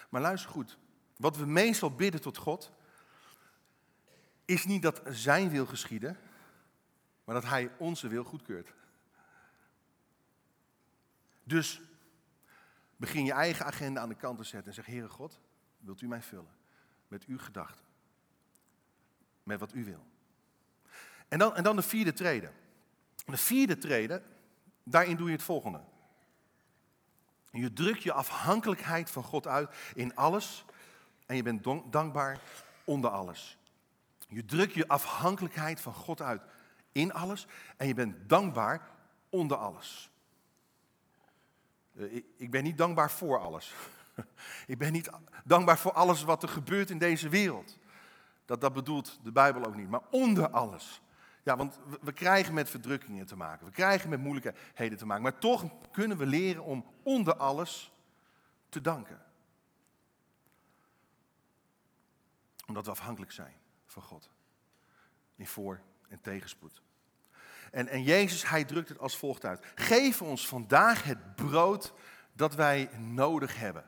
Maar 0.10 0.22
luister 0.22 0.52
goed, 0.52 0.78
wat 1.18 1.38
we 1.38 1.46
meestal 1.46 1.92
bidden 1.92 2.22
tot 2.22 2.38
God, 2.38 2.72
is 4.46 4.66
niet 4.66 4.82
dat 4.82 5.02
zijn 5.10 5.50
wil 5.50 5.66
geschieden, 5.66 6.18
maar 7.24 7.36
dat 7.36 7.46
hij 7.46 7.72
onze 7.78 8.08
wil 8.08 8.24
goedkeurt. 8.24 8.74
Dus 11.44 11.82
begin 13.00 13.26
je 13.26 13.32
eigen 13.32 13.66
agenda 13.66 14.02
aan 14.02 14.10
de 14.10 14.16
kant 14.16 14.38
te 14.38 14.44
zetten 14.44 14.68
en 14.68 14.74
zeg, 14.74 14.86
Heere 14.86 15.10
God, 15.10 15.40
wilt 15.78 16.02
u 16.02 16.08
mij 16.08 16.22
vullen 16.22 16.56
met 17.08 17.26
uw 17.26 17.38
gedachten? 17.38 17.86
Met 19.44 19.60
wat 19.60 19.74
u 19.74 19.86
wil. 19.86 20.06
En 21.28 21.40
dan, 21.40 21.56
en 21.56 21.64
dan 21.64 21.76
de 21.76 21.82
vierde 21.82 22.14
trede. 22.14 22.52
De 23.26 23.38
vierde 23.38 23.78
trede, 23.78 24.22
daarin 24.84 25.16
doe 25.16 25.28
je 25.28 25.34
het 25.34 25.44
volgende. 25.44 25.82
Je 27.52 27.74
drukt 27.74 28.04
je 28.04 28.14
afhankelijkheid 28.14 29.12
van 29.12 29.24
God 29.24 29.48
uit 29.48 29.76
in 29.94 30.16
alles 30.16 30.66
en 31.26 31.36
je 31.36 31.44
bent 31.44 31.64
dankbaar 31.92 32.40
onder 32.84 33.10
alles. 33.10 33.58
Je 34.28 34.46
drukt 34.46 34.74
je 34.74 34.88
afhankelijkheid 34.88 35.82
van 35.82 35.94
God 35.94 36.22
uit 36.22 36.42
in 36.92 37.14
alles 37.14 37.48
en 37.78 37.88
je 37.88 37.94
bent 37.94 38.30
dankbaar 38.30 38.90
onder 39.30 39.58
alles. 39.58 40.09
Eh, 42.00 42.24
ik 42.36 42.52
ben 42.52 42.64
niet 42.64 42.78
dankbaar 42.78 43.12
voor 43.12 43.40
alles. 43.40 43.74
Ik 44.68 44.78
ben 44.78 44.92
niet 44.92 45.10
dankbaar 45.44 45.78
voor 45.78 45.92
alles 45.92 46.24
wat 46.24 46.44
er 46.44 46.50
gebeurt 46.50 46.90
in 46.90 46.98
deze 46.98 47.30
wereld. 47.30 47.78
Dat, 48.46 48.62
dat 48.62 48.74
bedoelt 48.74 49.20
de 49.24 49.32
Bijbel 49.32 49.66
ook 49.66 49.76
niet. 49.76 49.90
Maar 49.90 50.02
onder 50.12 50.50
alles. 50.50 51.02
Ja, 51.44 51.58
want 51.58 51.80
we 52.02 52.12
krijgen 52.14 52.54
met 52.54 52.70
verdrukkingen 52.70 53.26
te 53.26 53.36
maken. 53.36 53.66
We 53.66 53.72
krijgen 53.72 54.10
met 54.10 54.20
moeilijkheden 54.20 54.98
te 54.98 55.06
maken. 55.06 55.24
Maar 55.24 55.38
toch 55.38 55.66
kunnen 55.92 56.18
we 56.18 56.26
leren 56.26 56.64
om 56.64 56.86
onder 57.04 57.36
alles 57.36 57.94
te 58.70 58.82
danken. 58.82 59.22
Omdat 62.68 62.86
we 62.86 62.92
afhankelijk 62.92 63.32
zijn 63.32 63.54
van 63.86 64.02
God. 64.02 64.30
In 65.36 65.48
voor- 65.48 65.82
en 66.10 66.22
tegenspoed. 66.22 66.82
En, 67.72 67.88
en 67.88 68.04
Jezus, 68.04 68.50
hij 68.50 68.66
drukt 68.66 68.90
het 68.90 69.00
als 69.00 69.18
volgt 69.18 69.46
uit. 69.46 69.66
Geef 69.76 70.22
ons 70.22 70.48
vandaag 70.48 71.04
het 71.04 71.36
brood 71.36 71.94
dat 72.34 72.56
wij 72.56 72.90
nodig 72.98 73.60
hebben. 73.60 73.84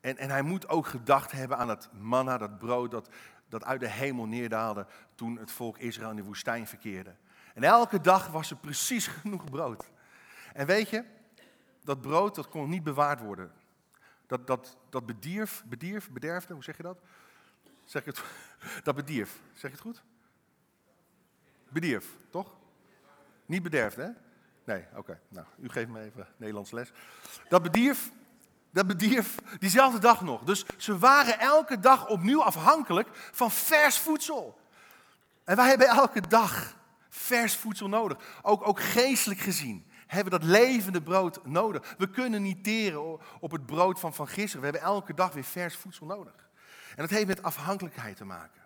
En, 0.00 0.16
en 0.16 0.30
hij 0.30 0.42
moet 0.42 0.68
ook 0.68 0.86
gedacht 0.86 1.32
hebben 1.32 1.58
aan 1.58 1.68
het 1.68 1.88
manna, 1.92 2.38
dat 2.38 2.58
brood 2.58 2.90
dat, 2.90 3.08
dat 3.48 3.64
uit 3.64 3.80
de 3.80 3.88
hemel 3.88 4.26
neerdaalde 4.26 4.86
toen 5.14 5.38
het 5.38 5.50
volk 5.50 5.78
Israël 5.78 6.10
in 6.10 6.16
de 6.16 6.22
woestijn 6.22 6.66
verkeerde. 6.66 7.14
En 7.54 7.62
elke 7.62 8.00
dag 8.00 8.28
was 8.28 8.50
er 8.50 8.56
precies 8.56 9.06
genoeg 9.20 9.44
brood. 9.44 9.90
En 10.52 10.66
weet 10.66 10.88
je, 10.88 11.04
dat 11.84 12.00
brood 12.00 12.34
dat 12.34 12.48
kon 12.48 12.68
niet 12.68 12.82
bewaard 12.82 13.20
worden. 13.20 13.52
Dat, 14.26 14.46
dat, 14.46 14.76
dat 14.90 15.06
bedierf, 15.06 15.62
bedierf, 15.66 16.10
bederfde, 16.10 16.54
hoe 16.54 16.64
zeg 16.64 16.76
je 16.76 16.82
dat? 16.82 16.98
Zeg 17.84 18.04
het, 18.04 18.22
dat 18.84 18.94
bedierf, 18.94 19.40
zeg 19.52 19.70
je 19.70 19.76
het 19.76 19.80
goed? 19.80 20.02
Bedierf, 21.68 22.06
toch? 22.30 22.56
Niet 23.46 23.62
bederfd, 23.62 23.96
hè? 23.96 24.08
Nee, 24.64 24.84
oké. 24.96 25.20
Nou, 25.28 25.46
u 25.58 25.68
geeft 25.68 25.88
me 25.88 26.00
even 26.00 26.26
Nederlands 26.36 26.70
les. 26.70 26.92
Dat 27.48 27.62
bedierf, 27.62 28.10
dat 28.70 28.86
bedierf 28.86 29.38
diezelfde 29.58 29.98
dag 29.98 30.20
nog. 30.20 30.42
Dus 30.42 30.64
ze 30.76 30.98
waren 30.98 31.38
elke 31.38 31.80
dag 31.80 32.08
opnieuw 32.08 32.42
afhankelijk 32.42 33.08
van 33.12 33.50
vers 33.50 33.98
voedsel. 33.98 34.58
En 35.44 35.56
wij 35.56 35.68
hebben 35.68 35.86
elke 35.86 36.20
dag 36.20 36.76
vers 37.08 37.56
voedsel 37.56 37.88
nodig. 37.88 38.18
Ook, 38.42 38.68
ook 38.68 38.80
geestelijk 38.80 39.40
gezien 39.40 39.86
hebben 40.06 40.32
we 40.32 40.38
dat 40.38 40.48
levende 40.48 41.02
brood 41.02 41.46
nodig. 41.46 41.94
We 41.98 42.10
kunnen 42.10 42.42
niet 42.42 42.64
teren 42.64 43.20
op 43.40 43.50
het 43.50 43.66
brood 43.66 44.00
van, 44.00 44.14
van 44.14 44.28
gisteren. 44.28 44.60
We 44.60 44.66
hebben 44.66 44.88
elke 44.88 45.14
dag 45.14 45.32
weer 45.32 45.44
vers 45.44 45.76
voedsel 45.76 46.06
nodig. 46.06 46.48
En 46.88 47.02
dat 47.02 47.10
heeft 47.10 47.26
met 47.26 47.42
afhankelijkheid 47.42 48.16
te 48.16 48.24
maken. 48.24 48.62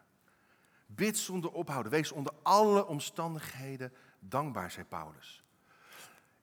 Bid 0.86 1.18
zonder 1.18 1.50
ophouden. 1.50 1.92
Wees 1.92 2.12
onder 2.12 2.32
alle 2.42 2.86
omstandigheden 2.86 3.92
dankbaar, 4.28 4.70
zei 4.70 4.86
Paulus. 4.86 5.42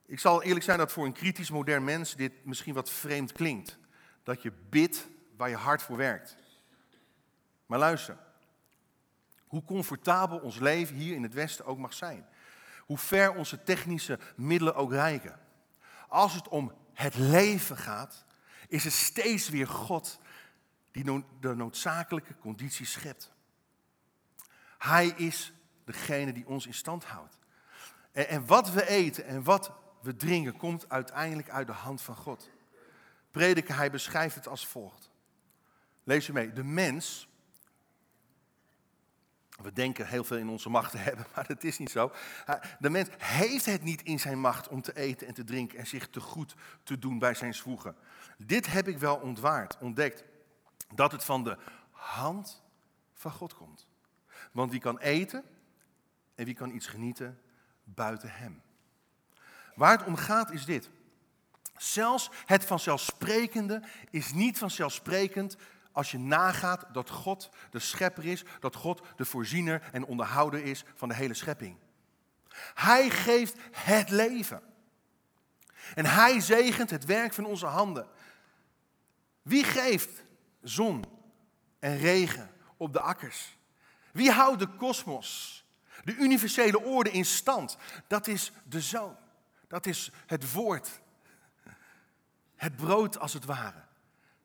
Ik 0.06 0.20
zal 0.20 0.44
eerlijk 0.44 0.66
zijn 0.66 0.78
dat 0.78 0.92
voor 0.92 1.06
een 1.06 1.14
kritisch 1.14 1.50
modern 1.50 1.84
mens 1.84 2.16
dit 2.16 2.46
misschien 2.46 2.74
wat 2.74 2.90
vreemd 2.90 3.32
klinkt. 3.32 3.78
Dat 4.24 4.42
je 4.42 4.52
bidt 4.70 5.08
waar 5.38 5.50
je 5.50 5.56
hart 5.56 5.82
voor 5.82 5.98
werkt. 5.98 6.38
Maar 7.66 7.80
luister, 7.80 8.18
hoe 9.48 9.64
comfortabel 9.64 10.38
ons 10.38 10.60
leven 10.60 10.96
hier 10.96 11.16
in 11.16 11.24
het 11.24 11.34
Westen 11.34 11.66
ook 11.66 11.78
mag 11.78 11.94
zijn. 11.94 12.26
Hoe 12.86 12.98
ver 12.98 13.34
onze 13.34 13.64
technische 13.64 14.20
middelen 14.36 14.76
ook 14.76 14.92
reiken. 14.92 15.40
Als 16.08 16.34
het 16.34 16.48
om 16.48 16.74
het 16.94 17.16
leven 17.16 17.78
gaat, 17.78 18.26
is 18.68 18.84
het 18.84 18.94
steeds 18.94 19.50
weer 19.50 19.68
God 19.68 20.20
die 20.92 21.24
de 21.40 21.56
noodzakelijke 21.56 22.38
condities 22.38 22.92
schept. 22.92 23.32
Hij 24.78 25.08
is 25.08 25.54
degene 25.84 26.34
die 26.34 26.48
ons 26.48 26.66
in 26.66 26.74
stand 26.74 27.04
houdt. 27.04 27.38
En, 28.16 28.46
wat 28.46 28.72
we 28.72 28.88
eten 28.88 29.26
en 29.26 29.44
wat 29.44 29.72
we 30.02 30.16
drinken 30.16 30.58
komt 30.58 30.90
uiteindelijk 30.90 31.50
uit 31.50 31.68
de 31.68 31.74
hand 31.74 32.02
van 32.02 32.16
God. 32.16 32.50
Prediker, 33.32 33.76
hij 33.76 33.92
beschrijft 33.92 34.36
het 34.36 34.48
als 34.48 34.68
volgt. 34.68 35.12
Lees 36.04 36.28
u 36.28 36.34
mee. 36.34 36.54
De 36.54 36.64
mens 36.64 37.30
We 39.62 39.74
denken 39.74 40.08
heel 40.08 40.24
veel 40.24 40.38
in 40.38 40.50
onze 40.50 40.70
macht 40.70 40.92
te 40.92 40.98
hebben, 40.98 41.26
maar 41.36 41.48
dat 41.48 41.64
is 41.64 41.78
niet 41.78 41.92
zo. 41.92 42.12
De 42.80 42.90
mens 42.90 43.10
heeft 43.18 43.66
het 43.66 43.84
niet 43.84 44.02
in 44.02 44.20
zijn 44.20 44.40
macht 44.40 44.68
om 44.68 44.82
te 44.82 44.96
eten 44.96 45.28
en 45.28 45.34
te 45.34 45.44
drinken 45.44 45.80
en 45.80 45.88
zich 45.88 46.10
te 46.10 46.20
goed 46.20 46.56
te 46.84 47.00
doen 47.00 47.20
bij 47.20 47.34
zijn 47.34 47.54
zwoegen. 47.54 47.96
Dit 48.38 48.68
heb 48.68 48.88
ik 48.88 48.98
wel 48.98 49.16
ontwaard, 49.16 49.78
ontdekt, 49.80 50.24
dat 50.94 51.12
het 51.12 51.24
van 51.24 51.44
de 51.44 51.58
hand 51.92 52.64
van 53.14 53.32
God 53.32 53.56
komt. 53.56 53.88
Want 54.52 54.72
wie 54.72 54.80
kan 54.80 55.00
eten 55.00 55.44
en 56.36 56.46
wie 56.46 56.54
kan 56.54 56.76
iets 56.76 56.88
genieten 56.88 57.40
buiten 57.86 58.30
hem? 58.32 58.62
Waar 59.76 59.98
het 59.98 60.08
om 60.08 60.16
gaat 60.16 60.52
is 60.52 60.66
dit. 60.66 60.90
Zelfs 61.78 62.30
het 62.46 62.66
vanzelfsprekende 62.66 63.82
is 64.10 64.32
niet 64.32 64.58
vanzelfsprekend 64.58 65.58
als 65.92 66.12
je 66.12 66.18
nagaat 66.18 66.86
dat 66.92 67.10
God 67.10 67.50
de 67.72 67.80
schepper 67.80 68.26
is, 68.26 68.44
dat 68.60 68.76
God 68.76 69.02
de 69.16 69.26
voorziener 69.26 69.90
en 69.92 70.06
onderhouder 70.06 70.64
is 70.64 70.84
van 70.96 71.10
de 71.10 71.16
hele 71.16 71.34
schepping. 71.34 71.78
Hij 72.74 73.10
geeft 73.10 73.58
het 73.72 74.10
leven. 74.10 74.62
En 75.96 76.06
hij 76.06 76.40
zegent 76.40 76.90
het 76.90 77.06
werk 77.06 77.34
van 77.34 77.46
onze 77.46 77.66
handen. 77.66 78.08
Wie 79.42 79.64
geeft 79.64 80.24
zon 80.62 81.06
en 81.80 81.98
regen 81.98 82.52
op 82.78 82.94
de 82.94 83.00
akkers? 83.00 83.58
Wie 84.12 84.32
houdt 84.32 84.60
de 84.60 84.68
kosmos, 84.68 85.65
de 86.04 86.16
universele 86.16 86.82
orde 86.82 87.12
in 87.12 87.26
stand? 87.26 87.78
Dat 88.08 88.28
is 88.28 88.52
de 88.64 88.82
zoon. 88.82 89.16
Dat 89.68 89.86
is 89.86 90.12
het 90.26 90.52
woord. 90.52 91.02
Het 92.56 92.76
brood 92.76 93.20
als 93.20 93.34
het 93.34 93.46
ware. 93.46 93.84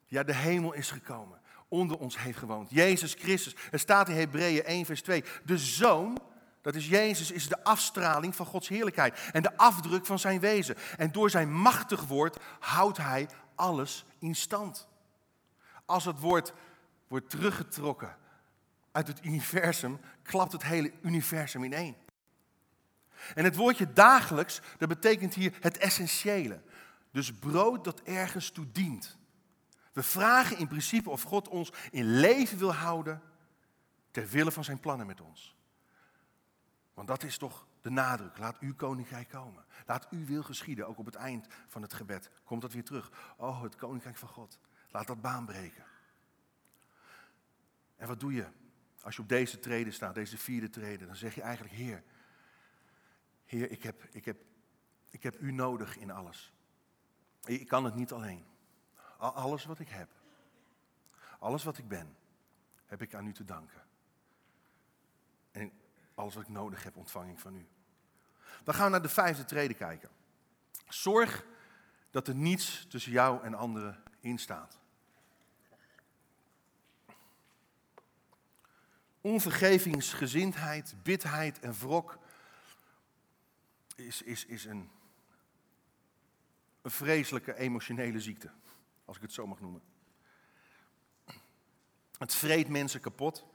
Ja, 0.07 0.23
de 0.23 0.35
hemel 0.35 0.73
is 0.73 0.91
gekomen. 0.91 1.41
Onder 1.69 1.99
ons 1.99 2.19
heeft 2.19 2.39
gewoond. 2.39 2.71
Jezus 2.71 3.15
Christus. 3.15 3.55
Er 3.71 3.79
staat 3.79 4.09
in 4.09 4.17
Hebreeën 4.17 4.65
1 4.65 4.85
vers 4.85 5.03
2. 5.03 5.25
De 5.45 5.59
zoon, 5.59 6.19
dat 6.61 6.75
is 6.75 6.89
Jezus, 6.89 7.31
is 7.31 7.49
de 7.49 7.65
afstraling 7.65 8.37
van 8.37 8.47
Gods 8.47 8.69
heerlijkheid. 8.69 9.19
En 9.33 9.43
de 9.43 9.57
afdruk 9.57 10.07
van 10.07 10.19
zijn 10.19 10.41
wezen. 10.41 10.77
En 10.97 11.13
door 11.13 11.31
zijn 11.31 11.53
machtig 11.53 12.05
woord 12.07 12.37
houdt 12.61 12.97
hij 12.97 13.29
alles 13.55 14.05
in 14.19 14.35
stand. 14.35 14.89
Als 15.85 16.05
het 16.05 16.21
woord 16.21 16.53
wordt 17.09 17.31
teruggetrokken 17.31 18.17
uit 18.93 19.07
het 19.07 19.25
universum, 19.25 20.01
klapt 20.23 20.53
het 20.53 20.63
hele 20.63 20.93
universum 21.03 21.65
in 21.65 21.73
één. 21.73 21.97
En 23.35 23.45
het 23.45 23.57
woordje 23.57 23.93
dagelijks, 23.93 24.61
dat 24.79 24.89
betekent 24.89 25.35
hier 25.35 25.57
het 25.61 25.79
essentiële. 25.79 26.61
Dus 27.11 27.35
brood 27.35 27.85
dat 27.85 28.01
ergens 28.01 28.51
toe 28.51 28.73
dient. 28.73 29.19
We 29.93 30.03
vragen 30.03 30.59
in 30.59 30.69
principe 30.69 31.11
of 31.11 31.23
God 31.23 31.49
ons 31.49 31.73
in 31.91 32.21
leven 32.21 32.59
wil 32.59 32.75
houden 32.75 33.23
ter 34.11 34.29
wille 34.29 34.53
van 34.53 34.65
zijn 34.65 34.81
plannen 34.81 35.07
met 35.07 35.21
ons. 35.21 35.57
Want 36.95 37.09
dat 37.09 37.23
is 37.23 37.39
toch 37.39 37.67
de 37.81 37.91
nadruk. 37.91 38.39
Laat 38.39 38.59
uw 38.59 38.75
koninkrijk 38.75 39.29
komen. 39.29 39.65
Laat 39.87 40.09
uw 40.11 40.25
wil 40.25 40.43
geschieden. 40.43 40.87
Ook 40.87 40.99
op 40.99 41.07
het 41.07 41.15
eind 41.15 41.47
van 41.67 41.83
het 41.83 41.95
gebed 41.95 42.31
komt 42.45 42.63
dat 42.63 42.73
weer 42.73 42.85
terug. 42.85 43.11
Oh, 43.37 43.63
het 43.63 43.77
koninkrijk 43.77 44.17
van 44.17 44.29
God. 44.29 44.59
Laat 44.91 45.07
dat 45.07 45.21
baan 45.21 45.47
breken. 45.47 45.85
En 47.97 48.09
wat 48.09 48.21
doe 48.21 48.33
je 48.33 48.47
als 49.03 49.17
je 49.17 49.23
op 49.23 49.29
deze 49.29 49.59
treden 49.59 49.93
staat, 49.93 50.15
deze 50.15 50.39
vierde 50.39 50.71
treden? 50.71 51.07
Dan 51.07 51.17
zeg 51.17 51.35
je 51.35 51.43
eigenlijk, 51.43 51.75
Heer, 51.75 52.03
Heer, 53.45 53.71
ik 53.71 53.83
heb, 53.83 54.05
ik 54.11 54.25
heb, 54.25 54.43
ik 55.11 55.23
heb 55.23 55.41
u 55.41 55.53
nodig 55.53 55.97
in 55.97 56.11
alles. 56.11 56.53
Ik 57.45 57.69
kan 57.69 57.85
het 57.85 57.95
niet 57.95 58.13
alleen. 58.13 58.45
Alles 59.19 59.65
wat 59.65 59.79
ik 59.79 59.89
heb, 59.89 60.09
alles 61.39 61.65
wat 61.65 61.79
ik 61.79 61.89
ben, 61.89 62.17
heb 62.87 63.03
ik 63.03 63.15
aan 63.15 63.27
u 63.27 63.33
te 63.33 63.45
danken. 63.45 63.83
En 65.51 65.73
alles 66.15 66.35
wat 66.35 66.43
ik 66.43 66.49
nodig 66.49 66.83
heb, 66.83 66.97
ontvang 66.97 67.31
ik 67.31 67.39
van 67.39 67.55
u. 67.55 67.69
Dan 68.65 68.75
gaan 68.75 68.85
we 68.85 68.91
naar 68.91 69.03
de 69.03 69.09
vijfde 69.09 69.45
trede 69.45 69.75
kijken. 69.75 70.11
Zorg 70.89 71.45
dat 72.11 72.29
er 72.29 72.35
niets 72.35 72.87
tussen 72.89 73.13
jou 73.13 73.43
en 73.43 73.55
anderen 73.55 74.03
in 74.21 74.39
staat. 74.39 74.80
Onvergevingsgezindheid, 79.21 80.95
bitheid 81.03 81.61
en 81.61 81.73
wrok 81.73 82.19
is, 83.95 84.23
is, 84.23 84.45
is 84.45 84.65
een, 84.65 84.91
een 86.83 86.91
vreselijke 86.91 87.57
emotionele 87.57 88.21
ziekte, 88.21 88.51
als 89.05 89.17
ik 89.17 89.23
het 89.23 89.33
zo 89.33 89.47
mag 89.47 89.61
noemen. 89.61 89.83
Het 92.19 92.35
vreet 92.35 92.69
mensen 92.69 93.01
kapot 93.01 93.47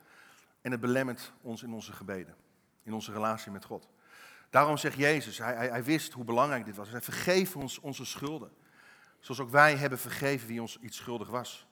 en 0.61 0.71
het 0.71 0.79
belemmert 0.79 1.33
ons 1.41 1.63
in 1.63 1.73
onze 1.73 1.93
gebeden, 1.93 2.35
in 2.83 2.93
onze 2.93 3.11
relatie 3.11 3.51
met 3.51 3.65
God. 3.65 3.89
Daarom 4.49 4.77
zegt 4.77 4.97
Jezus, 4.97 5.37
hij, 5.37 5.55
hij, 5.55 5.67
hij 5.67 5.83
wist 5.83 6.13
hoe 6.13 6.23
belangrijk 6.23 6.65
dit 6.65 6.75
was. 6.75 6.89
Hij 6.89 7.01
vergeef 7.01 7.55
ons 7.55 7.79
onze 7.79 8.05
schulden, 8.05 8.51
zoals 9.19 9.39
ook 9.39 9.49
wij 9.49 9.75
hebben 9.75 9.99
vergeven 9.99 10.47
wie 10.47 10.61
ons 10.61 10.79
iets 10.79 10.97
schuldig 10.97 11.29
was. 11.29 11.67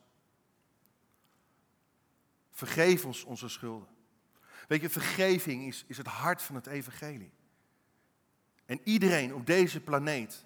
Vergeef 2.53 3.05
ons 3.05 3.23
onze 3.23 3.49
schulden. 3.49 3.87
Weet 4.67 4.81
je, 4.81 4.89
vergeving 4.89 5.67
is, 5.67 5.85
is 5.87 5.97
het 5.97 6.07
hart 6.07 6.41
van 6.41 6.55
het 6.55 6.67
evangelie. 6.67 7.31
En 8.65 8.79
iedereen 8.83 9.33
op 9.33 9.45
deze 9.45 9.79
planeet 9.79 10.45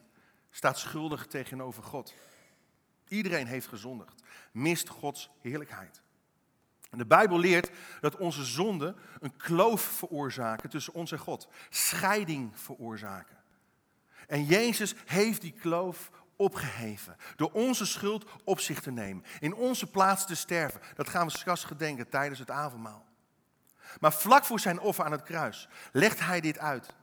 staat 0.50 0.80
schuldig 0.80 1.28
tegenover 1.28 1.84
God. 1.84 2.13
Iedereen 3.08 3.48
heeft 3.48 3.67
gezondigd, 3.67 4.24
mist 4.52 4.89
Gods 4.89 5.30
heerlijkheid. 5.41 6.02
En 6.89 6.98
de 6.98 7.06
Bijbel 7.06 7.39
leert 7.39 7.72
dat 8.02 8.17
onze 8.17 8.43
zonden 8.43 8.96
een 9.20 9.38
kloof 9.38 9.82
veroorzaken 9.82 10.70
tussen 10.70 10.93
ons 10.93 11.12
en 11.12 11.20
God, 11.20 11.48
scheiding 11.70 12.60
veroorzaken. 12.60 13.38
En 14.28 14.46
Jezus 14.46 14.96
heeft 15.06 15.41
die 15.41 15.52
kloof 15.52 16.12
opgeheven 16.38 17.17
door 17.36 17.52
onze 17.52 17.86
schuld 17.86 18.26
op 18.43 18.60
zich 18.60 18.82
te 18.82 18.91
nemen, 18.91 19.26
in 19.39 19.56
onze 19.56 19.88
plaats 19.88 20.26
te 20.26 20.36
sterven. 20.36 20.82
Dat 20.95 21.10
gaan 21.10 21.28
we 21.28 21.32
straks 21.32 21.63
gedenken 21.63 22.10
tijdens 22.10 22.39
het 22.39 22.52
avondmaal. 22.52 23.06
Maar 24.00 24.13
vlak 24.13 24.45
voor 24.45 24.60
zijn 24.60 24.80
offer 24.80 25.06
aan 25.06 25.12
het 25.12 25.23
kruis 25.23 25.67
legt 25.91 26.19
hij 26.19 26.41
dit 26.41 26.58
uit 26.58 26.93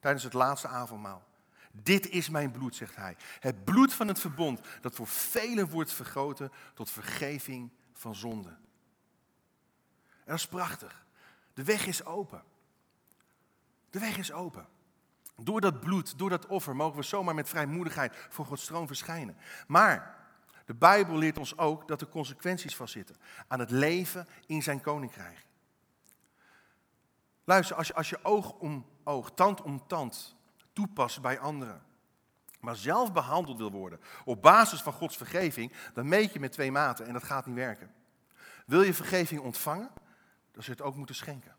tijdens 0.00 0.24
het 0.24 0.32
laatste 0.32 0.68
avondmaal. 0.68 1.24
Dit 1.72 2.08
is 2.08 2.28
mijn 2.28 2.50
bloed, 2.50 2.76
zegt 2.76 2.96
hij. 2.96 3.16
Het 3.40 3.64
bloed 3.64 3.92
van 3.92 4.08
het 4.08 4.20
verbond 4.20 4.60
dat 4.80 4.94
voor 4.94 5.06
velen 5.06 5.68
wordt 5.68 5.92
vergroten 5.92 6.52
tot 6.74 6.90
vergeving 6.90 7.70
van 7.92 8.14
zonde. 8.14 8.48
En 8.48 10.30
dat 10.30 10.38
is 10.38 10.46
prachtig. 10.46 11.06
De 11.54 11.64
weg 11.64 11.86
is 11.86 12.04
open. 12.04 12.42
De 13.90 13.98
weg 13.98 14.16
is 14.16 14.32
open. 14.32 14.66
Door 15.36 15.60
dat 15.60 15.80
bloed, 15.80 16.18
door 16.18 16.30
dat 16.30 16.46
offer, 16.46 16.76
mogen 16.76 16.96
we 16.96 17.02
zomaar 17.02 17.34
met 17.34 17.48
vrijmoedigheid 17.48 18.16
voor 18.28 18.46
Gods 18.46 18.64
troon 18.64 18.86
verschijnen. 18.86 19.36
Maar 19.66 20.22
de 20.64 20.74
Bijbel 20.74 21.16
leert 21.16 21.38
ons 21.38 21.58
ook 21.58 21.88
dat 21.88 22.00
er 22.00 22.08
consequenties 22.08 22.76
vastzitten 22.76 23.16
aan 23.48 23.60
het 23.60 23.70
leven 23.70 24.28
in 24.46 24.62
zijn 24.62 24.80
koninkrijk. 24.80 25.46
Luister, 27.44 27.76
als 27.76 27.86
je, 27.86 27.94
als 27.94 28.10
je 28.10 28.24
oog 28.24 28.52
om 28.52 28.86
oog, 29.04 29.30
tand 29.30 29.62
om 29.62 29.86
tand 29.86 30.36
toepast 30.72 31.20
bij 31.20 31.38
anderen, 31.38 31.82
maar 32.60 32.76
zelf 32.76 33.12
behandeld 33.12 33.58
wil 33.58 33.70
worden 33.70 34.00
op 34.24 34.42
basis 34.42 34.82
van 34.82 34.92
Gods 34.92 35.16
vergeving, 35.16 35.72
dan 35.94 36.08
meet 36.08 36.32
je 36.32 36.40
met 36.40 36.52
twee 36.52 36.72
maten 36.72 37.06
en 37.06 37.12
dat 37.12 37.24
gaat 37.24 37.46
niet 37.46 37.54
werken. 37.54 37.94
Wil 38.66 38.82
je 38.82 38.94
vergeving 38.94 39.40
ontvangen, 39.40 39.90
dan 40.52 40.62
zul 40.62 40.74
je 40.74 40.80
het 40.80 40.82
ook 40.82 40.96
moeten 40.96 41.14
schenken. 41.14 41.53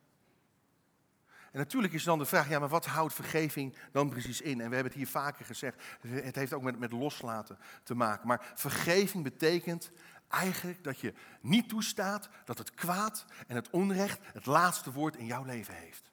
En 1.56 1.62
natuurlijk 1.62 1.94
is 1.94 2.04
dan 2.04 2.20
de 2.20 2.26
vraag, 2.26 2.50
ja, 2.50 2.60
maar 2.60 2.70
wat 2.70 2.86
houdt 2.86 3.14
vergeving 3.14 3.76
dan 3.92 4.10
precies 4.10 4.42
in? 4.42 4.62
En 4.62 4.70
we 4.70 4.76
hebben 4.76 4.84
het 4.84 4.94
hier 4.94 5.08
vaker 5.08 5.46
gezegd, 5.46 5.84
het 6.08 6.36
heeft 6.36 6.54
ook 6.54 6.62
met, 6.62 6.80
met 6.80 6.92
loslaten 6.92 7.58
te 7.84 7.96
maken. 7.96 8.28
Maar 8.28 8.52
vergeving 8.56 9.24
betekent 9.24 9.92
eigenlijk 10.28 10.84
dat 10.84 11.00
je 11.00 11.14
niet 11.42 11.70
toestaat 11.70 12.30
dat 12.46 12.58
het 12.58 12.74
kwaad 12.74 13.26
en 13.48 13.56
het 13.56 13.70
onrecht 13.70 14.20
het 14.34 14.46
laatste 14.46 14.92
woord 14.92 15.16
in 15.16 15.26
jouw 15.26 15.44
leven 15.44 15.74
heeft. 15.74 16.12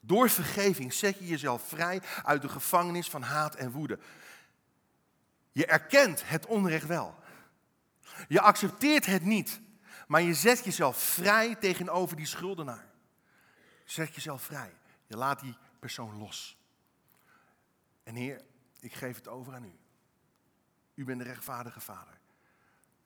Door 0.00 0.30
vergeving 0.30 0.92
zet 0.92 1.18
je 1.18 1.26
jezelf 1.26 1.68
vrij 1.68 2.02
uit 2.24 2.42
de 2.42 2.48
gevangenis 2.48 3.10
van 3.10 3.22
haat 3.22 3.54
en 3.54 3.70
woede. 3.70 3.98
Je 5.52 5.66
erkent 5.66 6.28
het 6.28 6.46
onrecht 6.46 6.86
wel. 6.86 7.14
Je 8.28 8.40
accepteert 8.40 9.06
het 9.06 9.24
niet, 9.24 9.60
maar 10.06 10.22
je 10.22 10.34
zet 10.34 10.64
jezelf 10.64 10.96
vrij 10.96 11.54
tegenover 11.54 12.16
die 12.16 12.26
schuldenaar. 12.26 12.86
Zet 13.84 14.14
jezelf 14.14 14.42
vrij. 14.42 14.74
Je 15.06 15.16
laat 15.16 15.40
die 15.40 15.56
persoon 15.78 16.18
los. 16.18 16.58
En 18.02 18.14
Heer, 18.14 18.44
ik 18.80 18.94
geef 18.94 19.16
het 19.16 19.28
over 19.28 19.54
aan 19.54 19.64
u. 19.64 19.78
U 20.94 21.04
bent 21.04 21.18
de 21.18 21.24
rechtvaardige 21.24 21.80
Vader. 21.80 22.18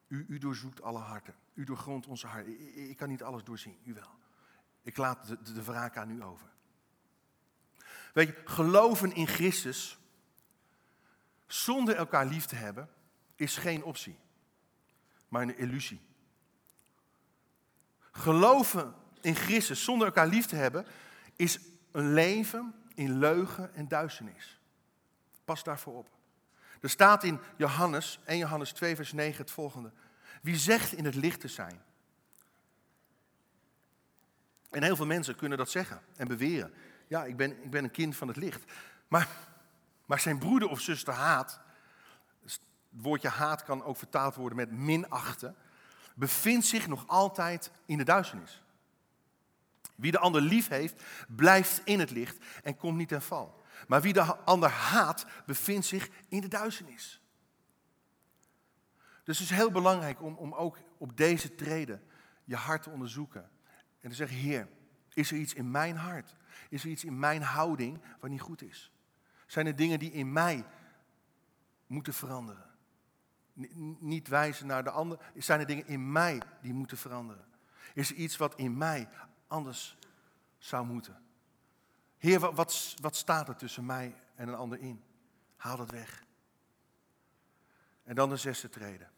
U, 0.08 0.24
u 0.28 0.38
doorzoekt 0.38 0.82
alle 0.82 0.98
harten. 0.98 1.34
U 1.54 1.64
doorgrondt 1.64 2.06
onze 2.06 2.26
harten. 2.26 2.88
Ik, 2.88 2.96
kan 2.96 3.08
niet 3.08 3.22
alles 3.22 3.44
doorzien, 3.44 3.78
u 3.84 3.94
wel. 3.94 4.18
Ik 4.82 4.96
laat 4.96 5.26
de, 5.26 5.42
de, 5.42 5.52
de 5.52 5.62
wraak 5.62 5.96
aan 5.96 6.10
u 6.10 6.22
over. 6.22 6.48
Weet 8.12 8.28
je, 8.28 8.42
geloven 8.44 9.14
in 9.14 9.26
Christus 9.26 9.98
zonder 11.46 11.96
elkaar 11.96 12.26
lief 12.26 12.44
te 12.44 12.54
hebben 12.54 12.88
is 13.34 13.56
geen 13.56 13.84
optie, 13.84 14.18
maar 15.28 15.42
een 15.42 15.58
illusie. 15.58 16.00
Geloven 18.18 18.94
in 19.20 19.34
Christus 19.34 19.84
zonder 19.84 20.06
elkaar 20.06 20.26
lief 20.26 20.46
te 20.46 20.56
hebben, 20.56 20.86
is 21.36 21.58
een 21.92 22.12
leven 22.12 22.74
in 22.94 23.18
leugen 23.18 23.74
en 23.74 23.88
duisternis. 23.88 24.60
Pas 25.44 25.64
daarvoor 25.64 25.94
op. 25.94 26.08
Er 26.80 26.90
staat 26.90 27.24
in 27.24 27.40
Johannes, 27.56 28.20
1 28.24 28.38
Johannes 28.38 28.72
2, 28.72 28.96
vers 28.96 29.12
9 29.12 29.38
het 29.40 29.50
volgende. 29.50 29.92
Wie 30.42 30.56
zegt 30.56 30.92
in 30.92 31.04
het 31.04 31.14
licht 31.14 31.40
te 31.40 31.48
zijn? 31.48 31.82
En 34.70 34.82
heel 34.82 34.96
veel 34.96 35.06
mensen 35.06 35.36
kunnen 35.36 35.58
dat 35.58 35.70
zeggen 35.70 36.00
en 36.16 36.28
beweren. 36.28 36.72
Ja, 37.06 37.24
ik 37.24 37.36
ben, 37.36 37.62
ik 37.62 37.70
ben 37.70 37.84
een 37.84 37.90
kind 37.90 38.16
van 38.16 38.28
het 38.28 38.36
licht. 38.36 38.72
Maar, 39.08 39.28
maar 40.06 40.20
zijn 40.20 40.38
broeder 40.38 40.68
of 40.68 40.80
zuster 40.80 41.14
haat, 41.14 41.60
het 42.42 42.60
woordje 42.88 43.28
haat 43.28 43.64
kan 43.64 43.84
ook 43.84 43.96
vertaald 43.96 44.34
worden 44.34 44.56
met 44.56 44.70
minachten, 44.70 45.56
bevindt 46.18 46.66
zich 46.66 46.86
nog 46.86 47.06
altijd 47.06 47.70
in 47.86 47.98
de 47.98 48.04
duisternis. 48.04 48.62
Wie 49.94 50.10
de 50.10 50.18
ander 50.18 50.40
lief 50.40 50.68
heeft, 50.68 51.02
blijft 51.28 51.80
in 51.84 52.00
het 52.00 52.10
licht 52.10 52.44
en 52.62 52.76
komt 52.76 52.96
niet 52.96 53.08
ten 53.08 53.22
val. 53.22 53.62
Maar 53.88 54.02
wie 54.02 54.12
de 54.12 54.36
ander 54.36 54.68
haat, 54.68 55.26
bevindt 55.46 55.86
zich 55.86 56.10
in 56.28 56.40
de 56.40 56.48
duisternis. 56.48 57.22
Dus 59.24 59.38
het 59.38 59.50
is 59.50 59.56
heel 59.56 59.70
belangrijk 59.70 60.22
om, 60.22 60.34
om 60.34 60.52
ook 60.54 60.78
op 60.98 61.16
deze 61.16 61.54
treden 61.54 62.02
je 62.44 62.56
hart 62.56 62.82
te 62.82 62.90
onderzoeken. 62.90 63.50
En 64.00 64.10
te 64.10 64.16
zeggen, 64.16 64.36
Heer, 64.36 64.68
is 65.12 65.30
er 65.30 65.36
iets 65.36 65.54
in 65.54 65.70
mijn 65.70 65.96
hart? 65.96 66.36
Is 66.68 66.84
er 66.84 66.90
iets 66.90 67.04
in 67.04 67.18
mijn 67.18 67.42
houding 67.42 68.02
wat 68.20 68.30
niet 68.30 68.40
goed 68.40 68.62
is? 68.62 68.92
Zijn 69.46 69.66
er 69.66 69.76
dingen 69.76 69.98
die 69.98 70.12
in 70.12 70.32
mij 70.32 70.64
moeten 71.86 72.14
veranderen? 72.14 72.67
Niet 73.98 74.28
wijzen 74.28 74.66
naar 74.66 74.84
de 74.84 74.90
ander. 74.90 75.18
Zijn 75.36 75.60
er 75.60 75.66
dingen 75.66 75.86
in 75.86 76.12
mij 76.12 76.42
die 76.60 76.72
moeten 76.72 76.96
veranderen? 76.96 77.44
Is 77.94 78.10
er 78.10 78.16
iets 78.16 78.36
wat 78.36 78.54
in 78.56 78.76
mij 78.76 79.08
anders 79.46 79.96
zou 80.58 80.86
moeten? 80.86 81.22
Heer, 82.18 82.40
wat, 82.40 82.94
wat 83.00 83.16
staat 83.16 83.48
er 83.48 83.56
tussen 83.56 83.86
mij 83.86 84.14
en 84.34 84.48
een 84.48 84.54
ander 84.54 84.78
in? 84.78 85.02
Haal 85.56 85.76
dat 85.76 85.90
weg. 85.90 86.24
En 88.04 88.14
dan 88.14 88.28
de 88.28 88.36
zesde 88.36 88.68
treden. 88.68 89.10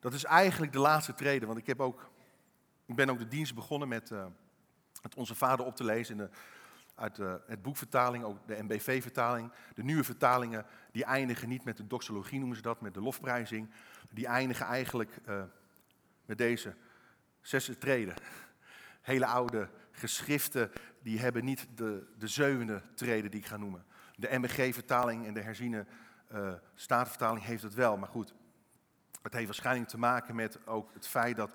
Dat 0.00 0.12
is 0.12 0.24
eigenlijk 0.24 0.72
de 0.72 0.78
laatste 0.78 1.14
treden, 1.14 1.46
want 1.48 1.60
ik, 1.60 1.66
heb 1.66 1.80
ook, 1.80 2.10
ik 2.86 2.94
ben 2.94 3.10
ook 3.10 3.18
de 3.18 3.28
dienst 3.28 3.54
begonnen 3.54 3.88
met, 3.88 4.10
uh, 4.10 4.26
met 5.02 5.14
Onze 5.14 5.34
Vader 5.34 5.66
op 5.66 5.76
te 5.76 5.84
lezen 5.84 6.18
in 6.18 6.26
de, 6.26 6.30
uit 6.94 7.16
de, 7.16 7.40
het 7.46 7.62
boekvertaling, 7.62 8.24
ook 8.24 8.46
de 8.46 8.62
MBV-vertaling. 8.62 9.52
De 9.74 9.82
nieuwe 9.82 10.04
vertalingen, 10.04 10.66
die 10.92 11.04
eindigen 11.04 11.48
niet 11.48 11.64
met 11.64 11.76
de 11.76 11.86
doxologie, 11.86 12.38
noemen 12.38 12.56
ze 12.56 12.62
dat, 12.62 12.80
met 12.80 12.94
de 12.94 13.00
lofprijzing. 13.00 13.70
Die 14.10 14.26
eindigen 14.26 14.66
eigenlijk 14.66 15.18
uh, 15.28 15.42
met 16.24 16.38
deze 16.38 16.74
zesde 17.40 17.78
treden. 17.78 18.14
Hele 19.00 19.26
oude 19.26 19.68
geschriften, 19.90 20.70
die 21.02 21.20
hebben 21.20 21.44
niet 21.44 21.66
de, 21.74 22.06
de 22.18 22.28
zevende 22.28 22.82
treden 22.94 23.30
die 23.30 23.40
ik 23.40 23.46
ga 23.46 23.56
noemen. 23.56 23.84
De 24.16 24.38
MBG-vertaling 24.38 25.26
en 25.26 25.34
de 25.34 25.40
herziene 25.40 25.86
uh, 26.32 26.52
staatvertaling 26.74 27.44
heeft 27.44 27.62
het 27.62 27.74
wel, 27.74 27.96
maar 27.96 28.08
goed. 28.08 28.34
Het 29.22 29.32
heeft 29.32 29.46
waarschijnlijk 29.46 29.88
te 29.88 29.98
maken 29.98 30.34
met 30.34 30.66
ook 30.66 30.90
het 30.94 31.06
feit 31.06 31.36
dat 31.36 31.54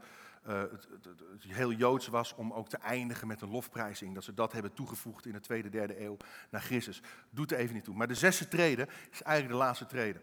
het, 0.53 0.87
het, 1.01 1.43
heel 1.43 1.71
Joods 1.71 2.07
was 2.07 2.35
om 2.35 2.53
ook 2.53 2.69
te 2.69 2.77
eindigen 2.77 3.27
met 3.27 3.41
een 3.41 3.49
lofprijzing. 3.49 4.13
Dat 4.13 4.23
ze 4.23 4.33
dat 4.33 4.51
hebben 4.51 4.73
toegevoegd 4.73 5.25
in 5.25 5.31
de 5.31 5.39
tweede, 5.39 5.69
derde 5.69 6.01
eeuw 6.01 6.17
na 6.49 6.59
Christus. 6.59 7.01
Doet 7.29 7.51
er 7.51 7.57
even 7.57 7.75
niet 7.75 7.83
toe. 7.83 7.95
Maar 7.95 8.07
de 8.07 8.15
zesde 8.15 8.47
treden 8.47 8.87
is 9.11 9.21
eigenlijk 9.21 9.59
de 9.59 9.65
laatste 9.65 9.85
treden. 9.85 10.21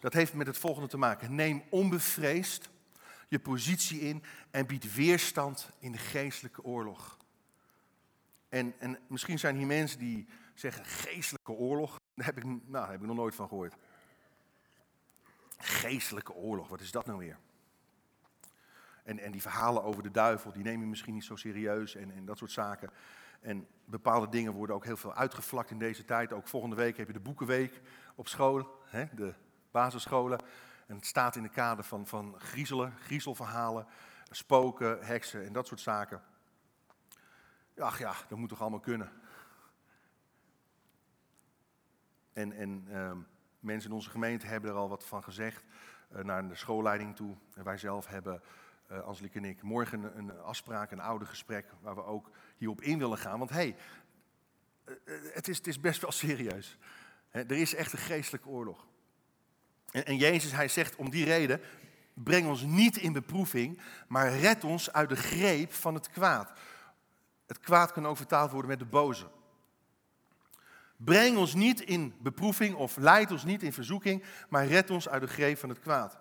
Dat 0.00 0.12
heeft 0.12 0.34
met 0.34 0.46
het 0.46 0.58
volgende 0.58 0.88
te 0.88 0.96
maken. 0.96 1.34
Neem 1.34 1.62
onbevreesd 1.70 2.70
je 3.28 3.40
positie 3.40 4.00
in 4.00 4.22
en 4.50 4.66
bied 4.66 4.94
weerstand 4.94 5.70
in 5.78 5.92
de 5.92 5.98
geestelijke 5.98 6.62
oorlog. 6.62 7.18
En, 8.48 8.74
en 8.78 8.98
misschien 9.06 9.38
zijn 9.38 9.56
hier 9.56 9.66
mensen 9.66 9.98
die 9.98 10.28
zeggen 10.54 10.84
geestelijke 10.84 11.52
oorlog. 11.52 12.00
Daar 12.14 12.26
heb 12.26 12.36
ik, 12.36 12.44
nou, 12.44 12.60
daar 12.70 12.90
heb 12.90 13.00
ik 13.00 13.06
nog 13.06 13.16
nooit 13.16 13.34
van 13.34 13.48
gehoord. 13.48 13.74
Geestelijke 15.58 16.32
oorlog, 16.32 16.68
wat 16.68 16.80
is 16.80 16.90
dat 16.90 17.06
nou 17.06 17.18
weer? 17.18 17.38
En, 19.04 19.18
en 19.18 19.32
die 19.32 19.42
verhalen 19.42 19.82
over 19.82 20.02
de 20.02 20.10
duivel, 20.10 20.52
die 20.52 20.62
neem 20.62 20.80
je 20.80 20.86
misschien 20.86 21.14
niet 21.14 21.24
zo 21.24 21.36
serieus 21.36 21.94
en, 21.94 22.10
en 22.10 22.24
dat 22.24 22.38
soort 22.38 22.50
zaken. 22.50 22.90
En 23.40 23.66
bepaalde 23.84 24.28
dingen 24.28 24.52
worden 24.52 24.76
ook 24.76 24.84
heel 24.84 24.96
veel 24.96 25.14
uitgevlakt 25.14 25.70
in 25.70 25.78
deze 25.78 26.04
tijd. 26.04 26.32
Ook 26.32 26.48
volgende 26.48 26.76
week 26.76 26.96
heb 26.96 27.06
je 27.06 27.12
de 27.12 27.20
Boekenweek 27.20 27.80
op 28.14 28.28
school, 28.28 28.82
hè, 28.84 29.04
de 29.14 29.34
basisscholen. 29.70 30.38
En 30.86 30.96
het 30.96 31.06
staat 31.06 31.36
in 31.36 31.42
de 31.42 31.48
kader 31.48 31.84
van, 31.84 32.06
van 32.06 32.34
griezelen, 32.38 32.92
griezelverhalen, 33.00 33.86
spoken, 34.30 35.04
heksen 35.04 35.46
en 35.46 35.52
dat 35.52 35.66
soort 35.66 35.80
zaken. 35.80 36.22
Ach 37.78 37.98
ja, 37.98 38.14
dat 38.28 38.38
moet 38.38 38.48
toch 38.48 38.60
allemaal 38.60 38.80
kunnen. 38.80 39.12
En, 42.32 42.52
en 42.52 42.86
uh, 42.88 43.12
mensen 43.60 43.90
in 43.90 43.96
onze 43.96 44.10
gemeente 44.10 44.46
hebben 44.46 44.70
er 44.70 44.76
al 44.76 44.88
wat 44.88 45.04
van 45.04 45.22
gezegd 45.22 45.64
uh, 46.12 46.22
naar 46.22 46.48
de 46.48 46.54
schoolleiding 46.54 47.16
toe. 47.16 47.36
En 47.54 47.64
wij 47.64 47.78
zelf 47.78 48.06
hebben 48.06 48.42
uh, 48.94 49.36
en 49.36 49.44
ik, 49.44 49.62
morgen 49.62 50.18
een, 50.18 50.40
afspraak, 50.40 50.90
een 50.90 51.00
oude 51.00 51.24
gesprek, 51.24 51.66
waar 51.80 51.94
we 51.94 52.04
ook 52.04 52.30
hierop 52.56 52.80
in 52.80 52.98
willen 52.98 53.18
gaan. 53.18 53.38
Want 53.38 53.50
hé, 53.50 53.56
hey, 53.56 53.76
uh, 54.86 54.94
het, 55.34 55.48
is, 55.48 55.56
het 55.56 55.66
is 55.66 55.80
best 55.80 56.00
wel 56.00 56.12
serieus. 56.26 56.78
Er 57.30 57.50
is 57.50 57.74
echt 57.74 57.92
een 57.92 57.98
geestelijke 57.98 58.48
oorlog. 58.48 58.86
En, 59.90 60.06
en 60.06 60.16
Jezus, 60.16 60.52
hij 60.52 60.68
zegt 60.68 60.96
om 60.96 61.10
die 61.10 61.24
reden, 61.24 61.60
breng 62.14 62.46
ons 62.46 62.62
niet 62.62 62.96
in 62.96 63.12
beproeving, 63.12 63.80
maar 64.08 64.36
red 64.36 64.64
ons 64.64 64.92
uit 64.92 65.08
de 65.08 65.16
greep 65.16 65.72
van 65.72 65.94
het 65.94 66.10
kwaad. 66.10 66.52
Het 67.46 67.60
kwaad 67.60 67.92
kan 67.92 68.06
ook 68.06 68.16
vertaald 68.16 68.50
worden 68.50 68.70
met 68.70 68.78
de 68.78 68.84
boze. 68.84 69.26
Breng 70.96 71.36
ons 71.36 71.54
niet 71.54 71.80
in 71.80 72.14
beproeving 72.18 72.74
of 72.74 72.96
leid 72.96 73.30
ons 73.30 73.44
niet 73.44 73.62
in 73.62 73.72
verzoeking, 73.72 74.24
maar 74.48 74.66
red 74.66 74.90
ons 74.90 75.08
uit 75.08 75.22
de 75.22 75.28
greep 75.28 75.58
van 75.58 75.68
het 75.68 75.80
kwaad. 75.80 76.18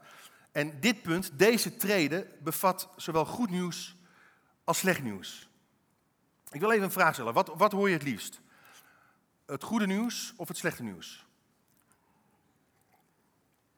En 0.54 0.80
dit 0.80 1.02
punt, 1.02 1.40
deze 1.40 1.76
trede, 1.76 2.28
bevat 2.40 2.90
zowel 2.96 3.26
goed 3.26 3.50
nieuws 3.50 3.96
als 4.64 4.78
slecht 4.78 5.02
nieuws. 5.02 5.50
Ik 6.52 6.60
wil 6.60 6.72
even 6.72 6.84
een 6.84 6.92
vraag 6.92 7.14
stellen. 7.14 7.34
Wat, 7.34 7.52
wat 7.56 7.72
hoor 7.72 7.88
je 7.88 7.94
het 7.94 8.04
liefst? 8.04 8.42
Het 9.46 9.64
goede 9.64 9.88
nieuws 9.88 10.34
of 10.36 10.48
het 10.48 10.58
slechte 10.58 10.84
nieuws? 10.84 11.26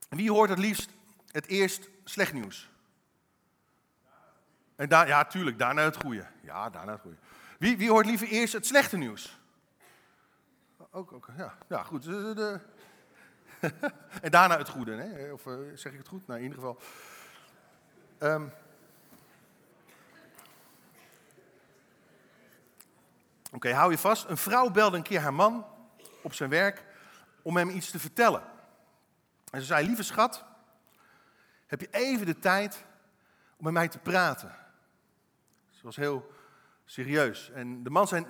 Wie 0.10 0.32
hoort 0.32 0.50
het 0.50 0.60
liefst 0.60 0.90
het 1.32 1.46
eerst 1.46 1.90
slecht 2.04 2.34
nieuws? 2.34 2.70
En 4.76 4.90
daar, 4.90 5.08
ja, 5.08 5.26
tuurlijk, 5.26 5.60
daarna 5.60 5.82
het 5.82 5.96
goede. 5.96 6.28
Ja, 6.42 6.70
daarna 6.70 6.92
het 6.92 7.02
goede. 7.02 7.18
Wie, 7.60 7.78
wie 7.78 7.90
hoort 7.90 8.06
liever 8.06 8.28
eerst 8.28 8.54
het 8.54 8.66
slechte 8.66 8.98
nieuws? 8.98 9.40
Ook, 10.92 11.12
ook 11.12 11.30
ja. 11.38 11.58
ja, 11.70 11.84
goed. 11.84 12.04
De, 12.04 12.60
en 14.22 14.32
daarna 14.32 14.58
het 14.58 14.70
goede, 14.70 14.96
hè? 14.96 15.32
of 15.32 15.46
uh, 15.46 15.56
zeg 15.74 15.92
ik 15.92 15.98
het 15.98 16.08
goed? 16.08 16.28
Nou, 16.28 16.40
in 16.40 16.46
ieder 16.46 16.60
geval. 16.60 16.80
Um, 18.20 18.52
Oké, 23.56 23.74
hou 23.74 23.92
je 23.92 23.98
vast. 23.98 24.30
Een 24.30 24.38
vrouw 24.38 24.70
belde 24.70 24.98
een 24.98 25.04
keer 25.04 25.20
haar 25.20 25.34
man 25.34 25.66
op 26.22 26.34
zijn 26.34 26.50
werk 26.50 26.84
om 27.42 27.58
hem 27.58 27.70
iets 27.70 27.92
te 27.92 28.00
vertellen. 28.00 28.44
En 29.52 29.60
ze 29.60 29.66
zei, 29.66 29.86
lieve 29.86 30.04
schat, 30.04 30.46
heb 31.66 31.82
je 31.82 31.88
even 31.92 32.26
de 32.26 32.40
tijd 32.40 32.86
om 33.58 33.64
met 33.64 33.74
mij 33.74 33.88
te 33.88 34.00
praten? 34.00 34.56
Ze 35.70 35.80
was 35.84 35.96
heel 35.96 36.32
serieus. 36.86 37.52
En 37.52 37.84
de 37.84 37.90
man 37.90 38.08
zei 38.08 38.26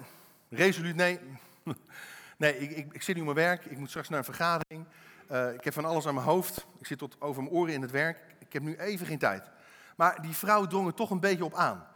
resoluut, 0.49 0.95
nee, 0.95 1.19
nee 2.37 2.57
ik, 2.57 2.71
ik, 2.71 2.93
ik 2.93 3.01
zit 3.01 3.15
nu 3.15 3.21
op 3.21 3.33
mijn 3.33 3.47
werk, 3.47 3.65
ik 3.65 3.77
moet 3.77 3.89
straks 3.89 4.09
naar 4.09 4.19
een 4.19 4.25
vergadering. 4.25 4.85
Uh, 5.31 5.53
ik 5.53 5.63
heb 5.63 5.73
van 5.73 5.85
alles 5.85 6.07
aan 6.07 6.13
mijn 6.13 6.25
hoofd. 6.25 6.65
Ik 6.79 6.85
zit 6.85 6.97
tot 6.97 7.21
over 7.21 7.43
mijn 7.43 7.55
oren 7.55 7.73
in 7.73 7.81
het 7.81 7.91
werk. 7.91 8.35
Ik 8.39 8.53
heb 8.53 8.63
nu 8.63 8.75
even 8.75 9.05
geen 9.05 9.17
tijd. 9.17 9.49
Maar 9.95 10.21
die 10.21 10.35
vrouw 10.35 10.67
drong 10.67 10.87
er 10.87 10.93
toch 10.93 11.09
een 11.09 11.19
beetje 11.19 11.45
op 11.45 11.53
aan. 11.53 11.87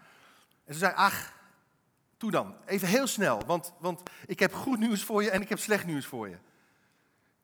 En 0.65 0.73
ze 0.73 0.79
zei, 0.79 0.93
ach, 0.95 1.33
toe 2.17 2.31
dan. 2.31 2.55
Even 2.65 2.87
heel 2.87 3.07
snel, 3.07 3.45
want, 3.45 3.73
want 3.79 4.03
ik 4.25 4.39
heb 4.39 4.53
goed 4.53 4.79
nieuws 4.79 5.03
voor 5.03 5.23
je 5.23 5.29
en 5.29 5.41
ik 5.41 5.49
heb 5.49 5.59
slecht 5.59 5.85
nieuws 5.85 6.05
voor 6.05 6.29
je. 6.29 6.37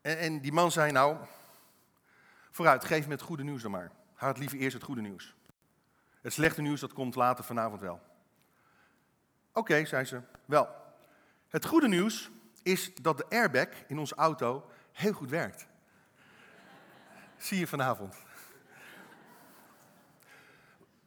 En, 0.00 0.18
en 0.18 0.40
die 0.40 0.52
man 0.52 0.72
zei, 0.72 0.92
nou, 0.92 1.16
vooruit, 2.50 2.84
geef 2.84 3.06
me 3.06 3.12
het 3.12 3.22
goede 3.22 3.44
nieuws 3.44 3.62
dan 3.62 3.70
maar. 3.70 3.90
Houd 4.14 4.38
liever 4.38 4.58
eerst 4.58 4.74
het 4.74 4.84
goede 4.84 5.00
nieuws. 5.00 5.34
Het 6.20 6.32
slechte 6.32 6.62
nieuws, 6.62 6.80
dat 6.80 6.92
komt 6.92 7.14
later 7.14 7.44
vanavond 7.44 7.80
wel. 7.80 8.00
Oké, 9.52 9.84
zei 9.84 10.04
ze, 10.04 10.20
wel. 10.44 10.68
Het 11.48 11.64
goede 11.64 11.88
nieuws 11.88 12.30
is 12.62 12.94
dat 12.94 13.16
de 13.16 13.26
airbag 13.28 13.68
in 13.86 13.98
onze 13.98 14.14
auto 14.14 14.70
heel 14.92 15.12
goed 15.12 15.30
werkt. 15.30 15.66
Zie 17.38 17.58
je 17.58 17.66
vanavond. 17.66 18.14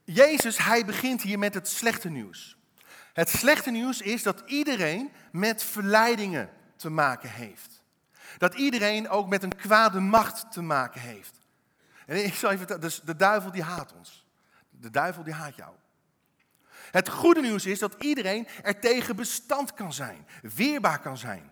Jezus, 0.04 0.58
hij 0.58 0.86
begint 0.86 1.22
hier 1.22 1.40
met 1.40 1.54
het 1.54 1.68
slechte 1.68 2.10
nieuws. 2.10 2.58
Het 3.14 3.30
slechte 3.30 3.72
nieuws 3.72 4.02
is 4.02 4.24
dat 4.24 4.44
iedereen 4.46 5.12
met 5.32 5.64
verleidingen 5.64 6.50
te 6.76 6.90
maken 6.90 7.30
heeft. 7.30 7.84
Dat 8.38 8.54
iedereen 8.54 9.10
ook 9.10 9.28
met 9.28 9.44
een 9.44 9.56
kwade 9.56 10.00
macht 10.00 10.52
te 10.52 10.62
maken 10.62 11.02
heeft. 11.02 11.40
En 12.06 12.26
ik 12.26 12.34
zal 12.34 12.52
even 12.52 12.82
dus 12.82 13.02
de 13.02 13.16
duivel 13.16 13.52
die 13.52 13.64
haat 13.64 13.94
ons. 13.94 14.26
De 14.70 14.90
duivel 14.90 15.24
die 15.24 15.34
haat 15.34 15.56
jou. 15.56 15.74
Het 16.92 17.10
goede 17.10 17.42
nieuws 17.42 17.66
is 17.66 17.80
dat 17.80 17.96
iedereen 18.00 18.48
er 18.64 18.80
tegen 18.80 19.16
bestand 19.16 19.74
kan 19.74 19.94
zijn, 19.94 20.28
weerbaar 20.42 21.00
kan 21.00 21.18
zijn. 21.18 21.52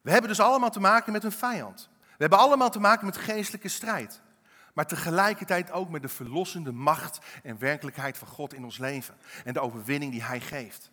We 0.00 0.10
hebben 0.10 0.30
dus 0.30 0.40
allemaal 0.40 0.70
te 0.70 0.80
maken 0.80 1.12
met 1.12 1.24
een 1.24 1.32
vijand. 1.32 1.88
We 2.18 2.24
hebben 2.24 2.38
allemaal 2.38 2.70
te 2.70 2.80
maken 2.80 3.06
met 3.06 3.16
geestelijke 3.16 3.68
strijd. 3.68 4.20
Maar 4.74 4.86
tegelijkertijd 4.86 5.70
ook 5.70 5.88
met 5.88 6.02
de 6.02 6.08
verlossende 6.08 6.72
macht 6.72 7.18
en 7.42 7.58
werkelijkheid 7.58 8.18
van 8.18 8.28
God 8.28 8.54
in 8.54 8.64
ons 8.64 8.78
leven. 8.78 9.14
En 9.44 9.52
de 9.52 9.60
overwinning 9.60 10.12
die 10.12 10.22
Hij 10.22 10.40
geeft. 10.40 10.90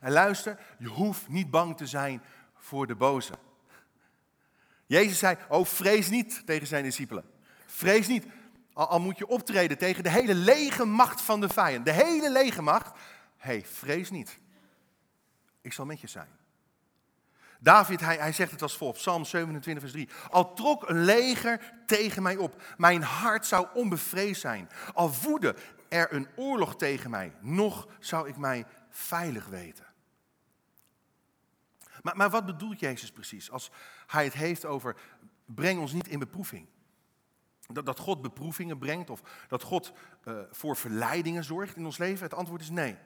En 0.00 0.12
luister, 0.12 0.58
je 0.78 0.88
hoeft 0.88 1.28
niet 1.28 1.50
bang 1.50 1.76
te 1.76 1.86
zijn 1.86 2.22
voor 2.54 2.86
de 2.86 2.94
boze. 2.94 3.32
Jezus 4.86 5.18
zei, 5.18 5.36
oh 5.48 5.64
vrees 5.64 6.08
niet 6.08 6.46
tegen 6.46 6.66
zijn 6.66 6.84
discipelen. 6.84 7.24
Vrees 7.66 8.06
niet, 8.06 8.26
al, 8.72 9.00
moet 9.00 9.18
je 9.18 9.26
optreden 9.26 9.78
tegen 9.78 10.02
de 10.02 10.10
hele 10.10 10.34
lege 10.34 10.84
macht 10.84 11.20
van 11.20 11.40
de 11.40 11.48
vijand. 11.48 11.84
De 11.84 11.92
hele 11.92 12.30
lege 12.30 12.62
macht. 12.62 12.98
Hé, 13.36 13.50
hey, 13.50 13.64
vrees 13.64 14.10
niet. 14.10 14.38
Ik 15.60 15.72
zal 15.72 15.86
met 15.86 16.00
je 16.00 16.06
zijn. 16.06 16.28
David, 17.60 18.00
hij, 18.00 18.16
hij 18.16 18.32
zegt 18.32 18.50
het 18.50 18.62
als 18.62 18.76
volgt, 18.76 18.98
Psalm 18.98 19.24
27, 19.24 19.82
vers 19.82 19.94
3. 19.94 20.08
Al 20.30 20.54
trok 20.54 20.88
een 20.88 21.04
leger 21.04 21.74
tegen 21.86 22.22
mij 22.22 22.36
op, 22.36 22.62
mijn 22.76 23.02
hart 23.02 23.46
zou 23.46 23.66
onbevreesd 23.74 24.40
zijn. 24.40 24.68
Al 24.94 25.12
woedde 25.22 25.56
er 25.88 26.12
een 26.12 26.28
oorlog 26.36 26.76
tegen 26.76 27.10
mij, 27.10 27.32
nog 27.40 27.88
zou 27.98 28.28
ik 28.28 28.36
mij 28.36 28.66
veilig 28.90 29.46
weten. 29.46 29.86
Maar, 32.02 32.16
maar 32.16 32.30
wat 32.30 32.46
bedoelt 32.46 32.80
Jezus 32.80 33.10
precies 33.10 33.50
als 33.50 33.70
hij 34.06 34.24
het 34.24 34.34
heeft 34.34 34.64
over 34.64 34.96
breng 35.44 35.80
ons 35.80 35.92
niet 35.92 36.08
in 36.08 36.18
beproeving? 36.18 36.66
Dat, 37.66 37.86
dat 37.86 37.98
God 37.98 38.22
beproevingen 38.22 38.78
brengt 38.78 39.10
of 39.10 39.20
dat 39.48 39.62
God 39.62 39.92
uh, 40.24 40.38
voor 40.50 40.76
verleidingen 40.76 41.44
zorgt 41.44 41.76
in 41.76 41.84
ons 41.84 41.98
leven? 41.98 42.24
Het 42.24 42.34
antwoord 42.34 42.60
is 42.60 42.70
nee. 42.70 42.96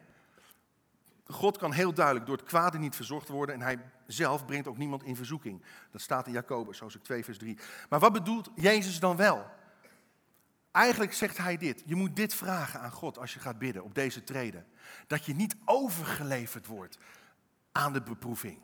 God 1.30 1.58
kan 1.58 1.72
heel 1.72 1.92
duidelijk 1.92 2.26
door 2.26 2.36
het 2.36 2.46
kwade 2.46 2.78
niet 2.78 2.96
verzorgd 2.96 3.28
worden 3.28 3.54
en 3.54 3.60
hij 3.60 3.78
zelf 4.06 4.44
brengt 4.44 4.66
ook 4.66 4.78
niemand 4.78 5.02
in 5.02 5.16
verzoeking. 5.16 5.62
Dat 5.90 6.00
staat 6.00 6.26
in 6.26 6.32
Jacobus, 6.32 6.76
zoals 6.76 6.94
ik 6.94 7.02
2 7.02 7.24
vers 7.24 7.38
3. 7.38 7.58
Maar 7.88 8.00
wat 8.00 8.12
bedoelt 8.12 8.50
Jezus 8.54 9.00
dan 9.00 9.16
wel? 9.16 9.46
Eigenlijk 10.72 11.12
zegt 11.12 11.36
hij 11.36 11.56
dit. 11.56 11.82
Je 11.86 11.94
moet 11.94 12.16
dit 12.16 12.34
vragen 12.34 12.80
aan 12.80 12.90
God 12.90 13.18
als 13.18 13.34
je 13.34 13.40
gaat 13.40 13.58
bidden 13.58 13.84
op 13.84 13.94
deze 13.94 14.24
treden. 14.24 14.66
Dat 15.06 15.24
je 15.24 15.34
niet 15.34 15.56
overgeleverd 15.64 16.66
wordt 16.66 16.98
aan 17.72 17.92
de 17.92 18.02
beproeving. 18.02 18.62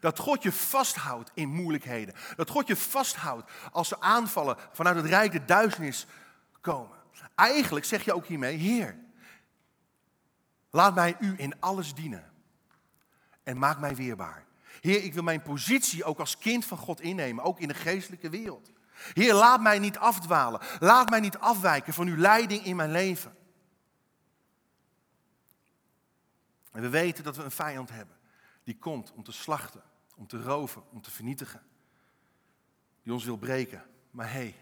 Dat 0.00 0.18
God 0.18 0.42
je 0.42 0.52
vasthoudt 0.52 1.30
in 1.34 1.48
moeilijkheden. 1.48 2.14
Dat 2.36 2.50
God 2.50 2.66
je 2.66 2.76
vasthoudt 2.76 3.50
als 3.72 3.90
er 3.90 4.00
aanvallen 4.00 4.56
vanuit 4.72 4.96
het 4.96 5.06
rijk 5.06 5.32
de 5.32 5.44
duisternis 5.44 6.06
komen. 6.60 6.98
Eigenlijk 7.34 7.84
zeg 7.84 8.04
je 8.04 8.14
ook 8.14 8.26
hiermee, 8.26 8.56
Heer, 8.56 8.98
laat 10.70 10.94
mij 10.94 11.16
u 11.20 11.34
in 11.36 11.60
alles 11.60 11.94
dienen. 11.94 12.32
En 13.42 13.58
maak 13.58 13.78
mij 13.78 13.96
weerbaar. 13.96 14.46
Heer, 14.80 15.04
ik 15.04 15.14
wil 15.14 15.22
mijn 15.22 15.42
positie 15.42 16.04
ook 16.04 16.18
als 16.18 16.38
kind 16.38 16.64
van 16.64 16.78
God 16.78 17.00
innemen, 17.00 17.44
ook 17.44 17.60
in 17.60 17.68
de 17.68 17.74
geestelijke 17.74 18.30
wereld. 18.30 18.70
Heer, 19.12 19.34
laat 19.34 19.60
mij 19.60 19.78
niet 19.78 19.98
afdwalen. 19.98 20.60
Laat 20.78 21.10
mij 21.10 21.20
niet 21.20 21.38
afwijken 21.38 21.92
van 21.92 22.06
uw 22.06 22.16
leiding 22.16 22.64
in 22.64 22.76
mijn 22.76 22.90
leven. 22.90 23.36
En 26.72 26.82
we 26.82 26.88
weten 26.88 27.24
dat 27.24 27.36
we 27.36 27.42
een 27.42 27.50
vijand 27.50 27.90
hebben 27.90 28.18
die 28.64 28.78
komt 28.78 29.12
om 29.12 29.22
te 29.22 29.32
slachten, 29.32 29.82
om 30.16 30.26
te 30.26 30.42
roven, 30.42 30.90
om 30.90 31.02
te 31.02 31.10
vernietigen. 31.10 31.62
Die 33.02 33.12
ons 33.12 33.24
wil 33.24 33.36
breken. 33.36 33.82
Maar 34.10 34.26
hé, 34.26 34.32
hey, 34.32 34.56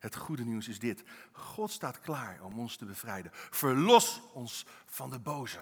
het 0.00 0.16
goede 0.16 0.44
nieuws 0.44 0.68
is 0.68 0.78
dit. 0.78 1.02
God 1.32 1.70
staat 1.70 2.00
klaar 2.00 2.38
om 2.42 2.58
ons 2.58 2.76
te 2.76 2.84
bevrijden. 2.84 3.30
Verlos 3.32 4.20
ons 4.32 4.66
van 4.86 5.10
de 5.10 5.18
boze. 5.18 5.60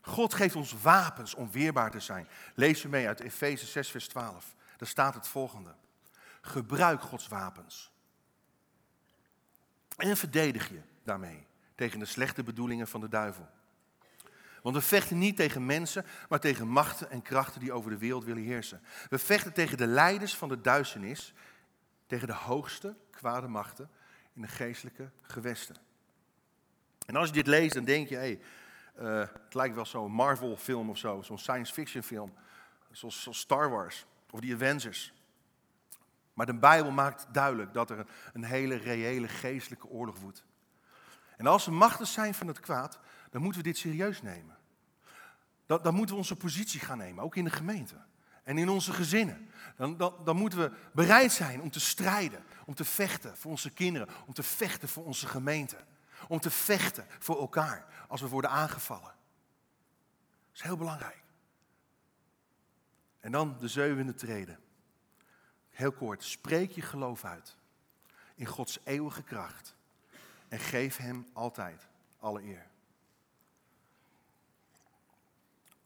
God 0.00 0.34
geeft 0.34 0.56
ons 0.56 0.72
wapens 0.82 1.34
om 1.34 1.50
weerbaar 1.50 1.90
te 1.90 2.00
zijn. 2.00 2.28
Lees 2.54 2.82
we 2.82 2.88
mee 2.88 3.06
uit 3.06 3.20
Efeze 3.20 3.66
6, 3.66 3.90
vers 3.90 4.08
12. 4.08 4.54
Daar 4.76 4.88
staat 4.88 5.14
het 5.14 5.28
volgende. 5.28 5.74
Gebruik 6.40 7.00
Gods 7.00 7.28
wapens. 7.28 7.90
En 9.96 10.16
verdedig 10.16 10.68
je 10.68 10.80
daarmee 11.02 11.46
tegen 11.74 11.98
de 11.98 12.04
slechte 12.04 12.42
bedoelingen 12.42 12.88
van 12.88 13.00
de 13.00 13.08
duivel. 13.08 13.48
Want 14.62 14.74
we 14.74 14.82
vechten 14.82 15.18
niet 15.18 15.36
tegen 15.36 15.66
mensen, 15.66 16.06
maar 16.28 16.40
tegen 16.40 16.68
machten 16.68 17.10
en 17.10 17.22
krachten 17.22 17.60
die 17.60 17.72
over 17.72 17.90
de 17.90 17.98
wereld 17.98 18.24
willen 18.24 18.42
heersen. 18.42 18.82
We 19.08 19.18
vechten 19.18 19.52
tegen 19.52 19.76
de 19.76 19.86
leiders 19.86 20.36
van 20.36 20.48
de 20.48 20.60
duisternis, 20.60 21.34
tegen 22.12 22.26
de 22.26 22.34
hoogste 22.34 22.96
kwade 23.10 23.48
machten 23.48 23.90
in 24.32 24.42
de 24.42 24.48
geestelijke 24.48 25.10
gewesten. 25.22 25.76
En 27.06 27.16
als 27.16 27.28
je 27.28 27.34
dit 27.34 27.46
leest, 27.46 27.74
dan 27.74 27.84
denk 27.84 28.08
je, 28.08 28.16
hey, 28.16 28.40
uh, 29.00 29.18
het 29.18 29.54
lijkt 29.54 29.74
wel 29.74 29.86
zo'n 29.86 30.12
Marvel-film 30.12 30.90
of 30.90 30.98
zo, 30.98 31.22
zo'n 31.22 31.38
science 31.38 31.72
fiction 31.72 32.02
film, 32.02 32.34
zoals, 32.90 33.28
Star 33.30 33.70
Wars 33.70 34.06
of 34.30 34.40
die 34.40 34.54
Avengers. 34.54 35.12
Maar 36.34 36.46
de 36.46 36.54
Bijbel 36.54 36.90
maakt 36.90 37.26
duidelijk 37.30 37.72
dat 37.72 37.90
er 37.90 38.06
een 38.32 38.44
hele 38.44 38.74
reële 38.74 39.28
geestelijke 39.28 39.88
oorlog 39.88 40.18
woedt. 40.18 40.44
En 41.36 41.46
als 41.46 41.66
er 41.66 41.72
machten 41.72 42.06
zijn 42.06 42.34
van 42.34 42.46
het 42.46 42.60
kwaad, 42.60 42.98
dan 43.30 43.42
moeten 43.42 43.62
we 43.62 43.68
dit 43.68 43.78
serieus 43.78 44.22
nemen. 44.22 44.56
Dan, 45.66 45.82
dan 45.82 45.94
moeten 45.94 46.14
we 46.14 46.20
onze 46.20 46.36
positie 46.36 46.80
gaan 46.80 46.98
nemen, 46.98 47.24
ook 47.24 47.36
in 47.36 47.44
de 47.44 47.50
gemeente 47.50 47.96
en 48.42 48.58
in 48.58 48.68
onze 48.68 48.92
gezinnen. 48.92 49.50
Dan, 49.76 49.96
dan, 49.96 50.14
dan, 50.24 50.36
moeten 50.36 50.58
we 50.58 50.72
bereid 50.92 51.32
zijn 51.32 51.60
om 51.60 51.70
te 51.70 51.80
strijden, 51.80 52.44
om 52.64 52.74
te 52.74 52.84
vechten 52.84 53.36
voor 53.36 53.50
onze 53.50 53.70
kinderen, 53.70 54.08
om 54.26 54.32
te 54.32 54.42
vechten 54.42 54.88
voor 54.88 55.04
onze 55.04 55.26
gemeente, 55.26 55.76
om 56.28 56.40
te 56.40 56.50
vechten 56.50 57.06
voor 57.18 57.40
elkaar 57.40 57.86
als 58.08 58.20
we 58.20 58.28
worden 58.28 58.50
aangevallen. 58.50 59.02
Dat 59.02 60.54
is 60.54 60.62
heel 60.62 60.76
belangrijk. 60.76 61.22
En 63.20 63.32
dan 63.32 63.56
de 63.58 63.68
zevende 63.68 64.14
treden. 64.14 64.58
Heel 65.70 65.92
kort, 65.92 66.24
spreek 66.24 66.70
je 66.70 66.82
geloof 66.82 67.24
uit 67.24 67.56
in 68.34 68.46
Gods 68.46 68.78
eeuwige 68.84 69.22
kracht 69.22 69.74
en 70.48 70.58
geef 70.58 70.96
Hem 70.96 71.26
altijd 71.32 71.88
alle 72.18 72.42
eer. 72.42 72.66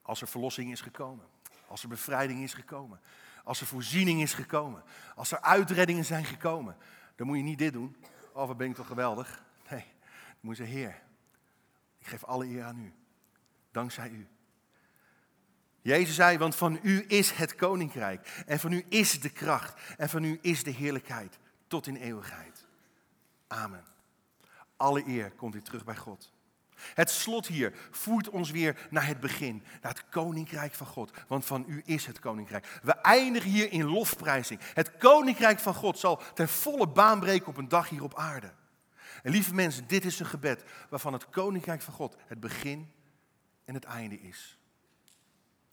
Als 0.03 0.21
er 0.21 0.29
verlossing 0.29 0.73
is 0.73 0.81
gekomen, 0.81 1.27
als 1.67 1.83
er 1.83 1.89
bevrijding 1.89 2.43
is 2.43 2.55
gekomen, 2.55 3.01
als 3.45 3.61
er 3.61 3.67
voorziening 3.67 4.23
is 4.23 4.35
gekomen, 4.35 4.83
als 5.15 5.33
er 5.33 5.41
uitreddingen 5.41 6.05
zijn 6.05 6.25
gekomen, 6.25 6.77
dan 7.17 7.27
moet 7.27 7.37
je 7.37 7.43
niet 7.43 7.59
dit 7.59 7.73
doen. 7.73 7.97
Oh, 8.33 8.47
wat 8.47 8.57
ben 8.57 8.69
ik 8.69 8.75
toch 8.75 8.87
geweldig. 8.87 9.45
Nee, 9.71 9.85
dan 10.09 10.39
moet 10.41 10.57
je 10.57 10.65
zeggen, 10.65 10.81
Heer, 10.81 11.03
ik 11.99 12.07
geef 12.07 12.25
alle 12.25 12.47
eer 12.47 12.65
aan 12.65 12.79
u. 12.79 12.93
Dankzij 13.71 14.11
u. 14.11 14.29
Jezus 15.83 16.15
zei, 16.15 16.39
want 16.39 16.57
van 16.57 16.79
u 16.83 17.05
is 17.09 17.31
het 17.31 17.55
koninkrijk. 17.55 18.43
En 18.47 18.61
van 18.61 18.73
u 18.73 18.85
is 18.89 19.21
de 19.21 19.31
kracht. 19.31 19.81
En 19.97 20.09
van 20.09 20.25
u 20.25 20.39
is 20.41 20.63
de 20.63 20.71
heerlijkheid. 20.71 21.39
Tot 21.67 21.87
in 21.87 21.97
eeuwigheid. 21.97 22.67
Amen. 23.47 23.85
Alle 24.77 25.07
eer 25.07 25.31
komt 25.31 25.53
weer 25.53 25.63
terug 25.63 25.85
bij 25.85 25.97
God. 25.97 26.33
Het 26.77 27.11
slot 27.11 27.47
hier 27.47 27.73
voert 27.91 28.29
ons 28.29 28.51
weer 28.51 28.87
naar 28.91 29.07
het 29.07 29.21
begin, 29.21 29.63
naar 29.83 29.93
het 29.93 30.09
koninkrijk 30.09 30.75
van 30.75 30.87
God. 30.87 31.11
Want 31.29 31.45
van 31.45 31.65
u 31.69 31.83
is 31.85 32.07
het 32.07 32.19
koninkrijk. 32.19 32.81
We 32.83 32.93
eindigen 32.93 33.51
hier 33.51 33.73
in 33.73 33.85
lofprijzing. 33.85 34.61
Het 34.75 34.97
koninkrijk 34.97 35.59
van 35.59 35.75
God 35.75 35.99
zal 35.99 36.23
ten 36.35 36.49
volle 36.49 36.89
baan 36.89 37.21
breken 37.21 37.47
op 37.47 37.57
een 37.57 37.69
dag 37.69 37.89
hier 37.89 38.03
op 38.03 38.15
aarde. 38.15 38.53
En 39.23 39.31
lieve 39.31 39.55
mensen, 39.55 39.87
dit 39.87 40.05
is 40.05 40.21
een 40.21 40.27
gebed 40.27 40.65
waarvan 40.89 41.13
het 41.13 41.29
koninkrijk 41.29 41.83
van 41.83 41.95
God 41.95 42.17
het 42.27 42.41
begin 42.41 42.93
en 43.65 43.75
het 43.75 43.85
einde 43.85 44.21
is. 44.21 44.59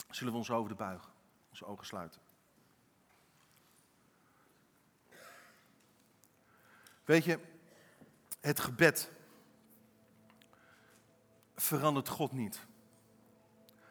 Zullen 0.10 0.34
we 0.34 0.40
ons 0.40 0.52
over 0.52 0.70
de 0.70 0.76
buigen, 0.76 1.12
onze 1.50 1.66
ogen 1.66 1.86
sluiten. 1.86 2.22
Weet 7.06 7.24
je, 7.24 7.40
het 8.42 8.60
gebed 8.60 9.12
verandert 11.56 12.10
God 12.10 12.32
niet, 12.32 12.66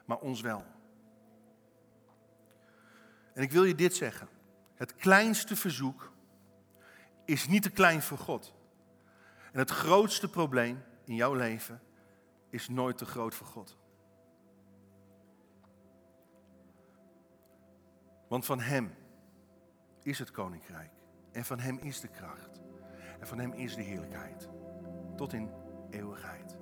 maar 0.05 0.19
ons 0.19 0.41
wel. 0.41 0.65
En 3.35 3.43
ik 3.43 3.53
wil 3.53 3.65
je 3.65 3.75
dit 3.75 3.97
zeggen. 3.97 4.29
Het 4.75 4.95
kleinste 4.95 5.57
verzoek 5.57 6.13
is 7.25 7.47
niet 7.47 7.63
te 7.63 7.71
klein 7.71 8.03
voor 8.03 8.19
God. 8.19 8.55
En 9.53 9.59
het 9.59 9.71
grootste 9.71 10.31
probleem 10.31 10.85
in 11.05 11.15
jouw 11.15 11.35
leven 11.35 11.83
is 12.51 12.69
nooit 12.69 12.99
te 12.99 13.05
groot 13.05 13.35
voor 13.35 13.47
God. 13.47 13.77
Want 18.29 18.45
van 18.45 18.61
Hem 18.61 18.95
is 20.03 20.19
het 20.19 20.31
koninkrijk. 20.31 20.91
En 21.33 21.45
van 21.45 21.59
Hem 21.61 21.79
is 21.79 22.01
de 22.01 22.09
kracht. 22.09 22.61
En 23.21 23.27
van 23.27 23.39
Hem 23.39 23.53
is 23.53 23.75
de 23.75 23.83
heerlijkheid. 23.83 24.49
Tot 25.17 25.33
in 25.33 25.51
eeuwigheid. 25.91 26.62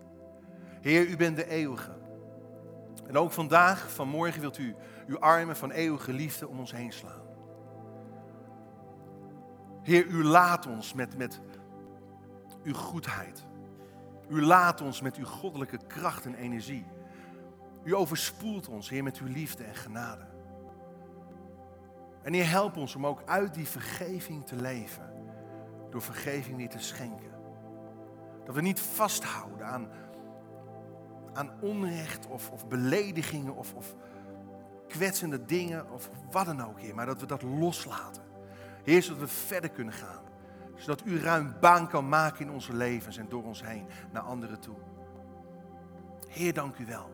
Heer, 0.81 1.07
u 1.07 1.17
bent 1.17 1.37
de 1.37 1.49
eeuwige. 1.49 1.99
En 3.07 3.17
ook 3.17 3.33
vandaag, 3.33 3.93
vanmorgen, 3.93 4.41
wilt 4.41 4.59
u 4.59 4.75
uw 5.07 5.19
armen 5.19 5.57
van 5.57 5.71
eeuwige 5.71 6.13
liefde 6.13 6.49
om 6.49 6.59
ons 6.59 6.73
heen 6.73 6.93
slaan. 6.93 7.23
Heer, 9.83 10.07
u 10.07 10.25
laat 10.25 10.67
ons 10.67 10.93
met, 10.93 11.17
met 11.17 11.41
uw 12.63 12.75
goedheid. 12.75 13.47
U 14.29 14.43
laat 14.43 14.81
ons 14.81 15.01
met 15.01 15.17
uw 15.17 15.25
goddelijke 15.25 15.79
kracht 15.87 16.27
en 16.27 16.35
energie. 16.35 16.87
U 17.85 17.95
overspoelt 17.95 18.69
ons, 18.69 18.89
Heer, 18.89 19.03
met 19.03 19.19
uw 19.19 19.27
liefde 19.27 19.65
en 19.65 19.75
genade. 19.75 20.27
En 22.23 22.33
Heer, 22.33 22.49
help 22.49 22.77
ons 22.77 22.95
om 22.95 23.07
ook 23.07 23.23
uit 23.25 23.55
die 23.55 23.69
vergeving 23.69 24.47
te 24.47 24.57
leven. 24.57 25.13
Door 25.91 26.03
vergeving 26.03 26.57
weer 26.57 26.69
te 26.69 26.79
schenken. 26.79 27.31
Dat 28.45 28.55
we 28.55 28.61
niet 28.61 28.81
vasthouden 28.81 29.67
aan, 29.67 29.89
aan 31.33 31.51
onrecht 31.61 32.27
of, 32.27 32.51
of 32.51 32.69
beledigingen 32.69 33.57
of, 33.57 33.75
of 33.75 33.95
kwetsende 34.89 35.45
dingen 35.45 35.91
of 35.91 36.11
wat 36.31 36.47
dan 36.47 36.65
ook, 36.65 36.81
Heer. 36.81 36.95
Maar 36.95 37.07
dat 37.07 37.21
we 37.21 37.27
dat 37.27 37.43
loslaten. 37.43 38.23
Heer, 38.83 39.03
zodat 39.03 39.21
we 39.21 39.29
verder 39.29 39.71
kunnen 39.71 39.95
gaan. 39.95 40.23
Zodat 40.75 41.03
u 41.05 41.21
ruim 41.21 41.55
baan 41.61 41.89
kan 41.89 42.09
maken 42.09 42.47
in 42.47 42.53
onze 42.53 42.75
levens 42.75 43.17
en 43.17 43.29
door 43.29 43.45
ons 43.45 43.65
heen 43.65 43.87
naar 44.13 44.23
anderen 44.23 44.61
toe. 44.61 44.77
Heer, 46.29 46.53
dank 46.53 46.79
u 46.79 46.87
wel. 46.87 47.11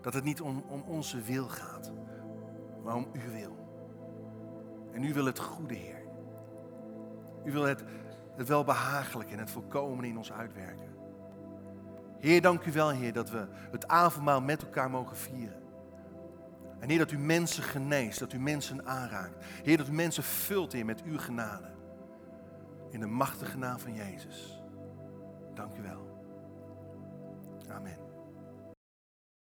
Dat 0.00 0.14
het 0.14 0.24
niet 0.24 0.40
om, 0.40 0.64
om 0.68 0.82
onze 0.86 1.20
wil 1.20 1.48
gaat, 1.48 1.92
maar 2.84 2.94
om 2.94 3.08
uw 3.12 3.30
wil. 3.30 3.56
En 4.92 5.02
u 5.02 5.14
wil 5.14 5.24
het 5.24 5.38
goede, 5.38 5.74
Heer. 5.74 6.02
U 7.44 7.52
wil 7.52 7.62
het, 7.62 7.84
het 8.36 8.48
welbehagelijke 8.48 9.32
en 9.32 9.38
het 9.38 9.50
volkomen 9.50 10.04
in 10.04 10.16
ons 10.16 10.32
uitwerken. 10.32 10.91
Heer, 12.22 12.40
dank 12.40 12.64
u 12.64 12.72
wel, 12.72 12.90
Heer, 12.90 13.12
dat 13.12 13.30
we 13.30 13.46
het 13.70 13.88
avondmaal 13.88 14.40
met 14.40 14.62
elkaar 14.62 14.90
mogen 14.90 15.16
vieren. 15.16 15.62
En 16.78 16.88
Heer, 16.88 16.98
dat 16.98 17.10
u 17.10 17.18
mensen 17.18 17.62
geneest, 17.62 18.18
dat 18.18 18.32
u 18.32 18.38
mensen 18.38 18.86
aanraakt. 18.86 19.44
Heer, 19.62 19.76
dat 19.76 19.88
u 19.88 19.92
mensen 19.92 20.22
vult, 20.22 20.72
Heer, 20.72 20.84
met 20.84 21.02
uw 21.02 21.18
genade. 21.18 21.70
In 22.90 23.00
de 23.00 23.06
machtige 23.06 23.58
naam 23.58 23.78
van 23.78 23.94
Jezus. 23.94 24.62
Dank 25.54 25.76
u 25.76 25.82
wel. 25.82 26.20
Amen. 27.68 28.11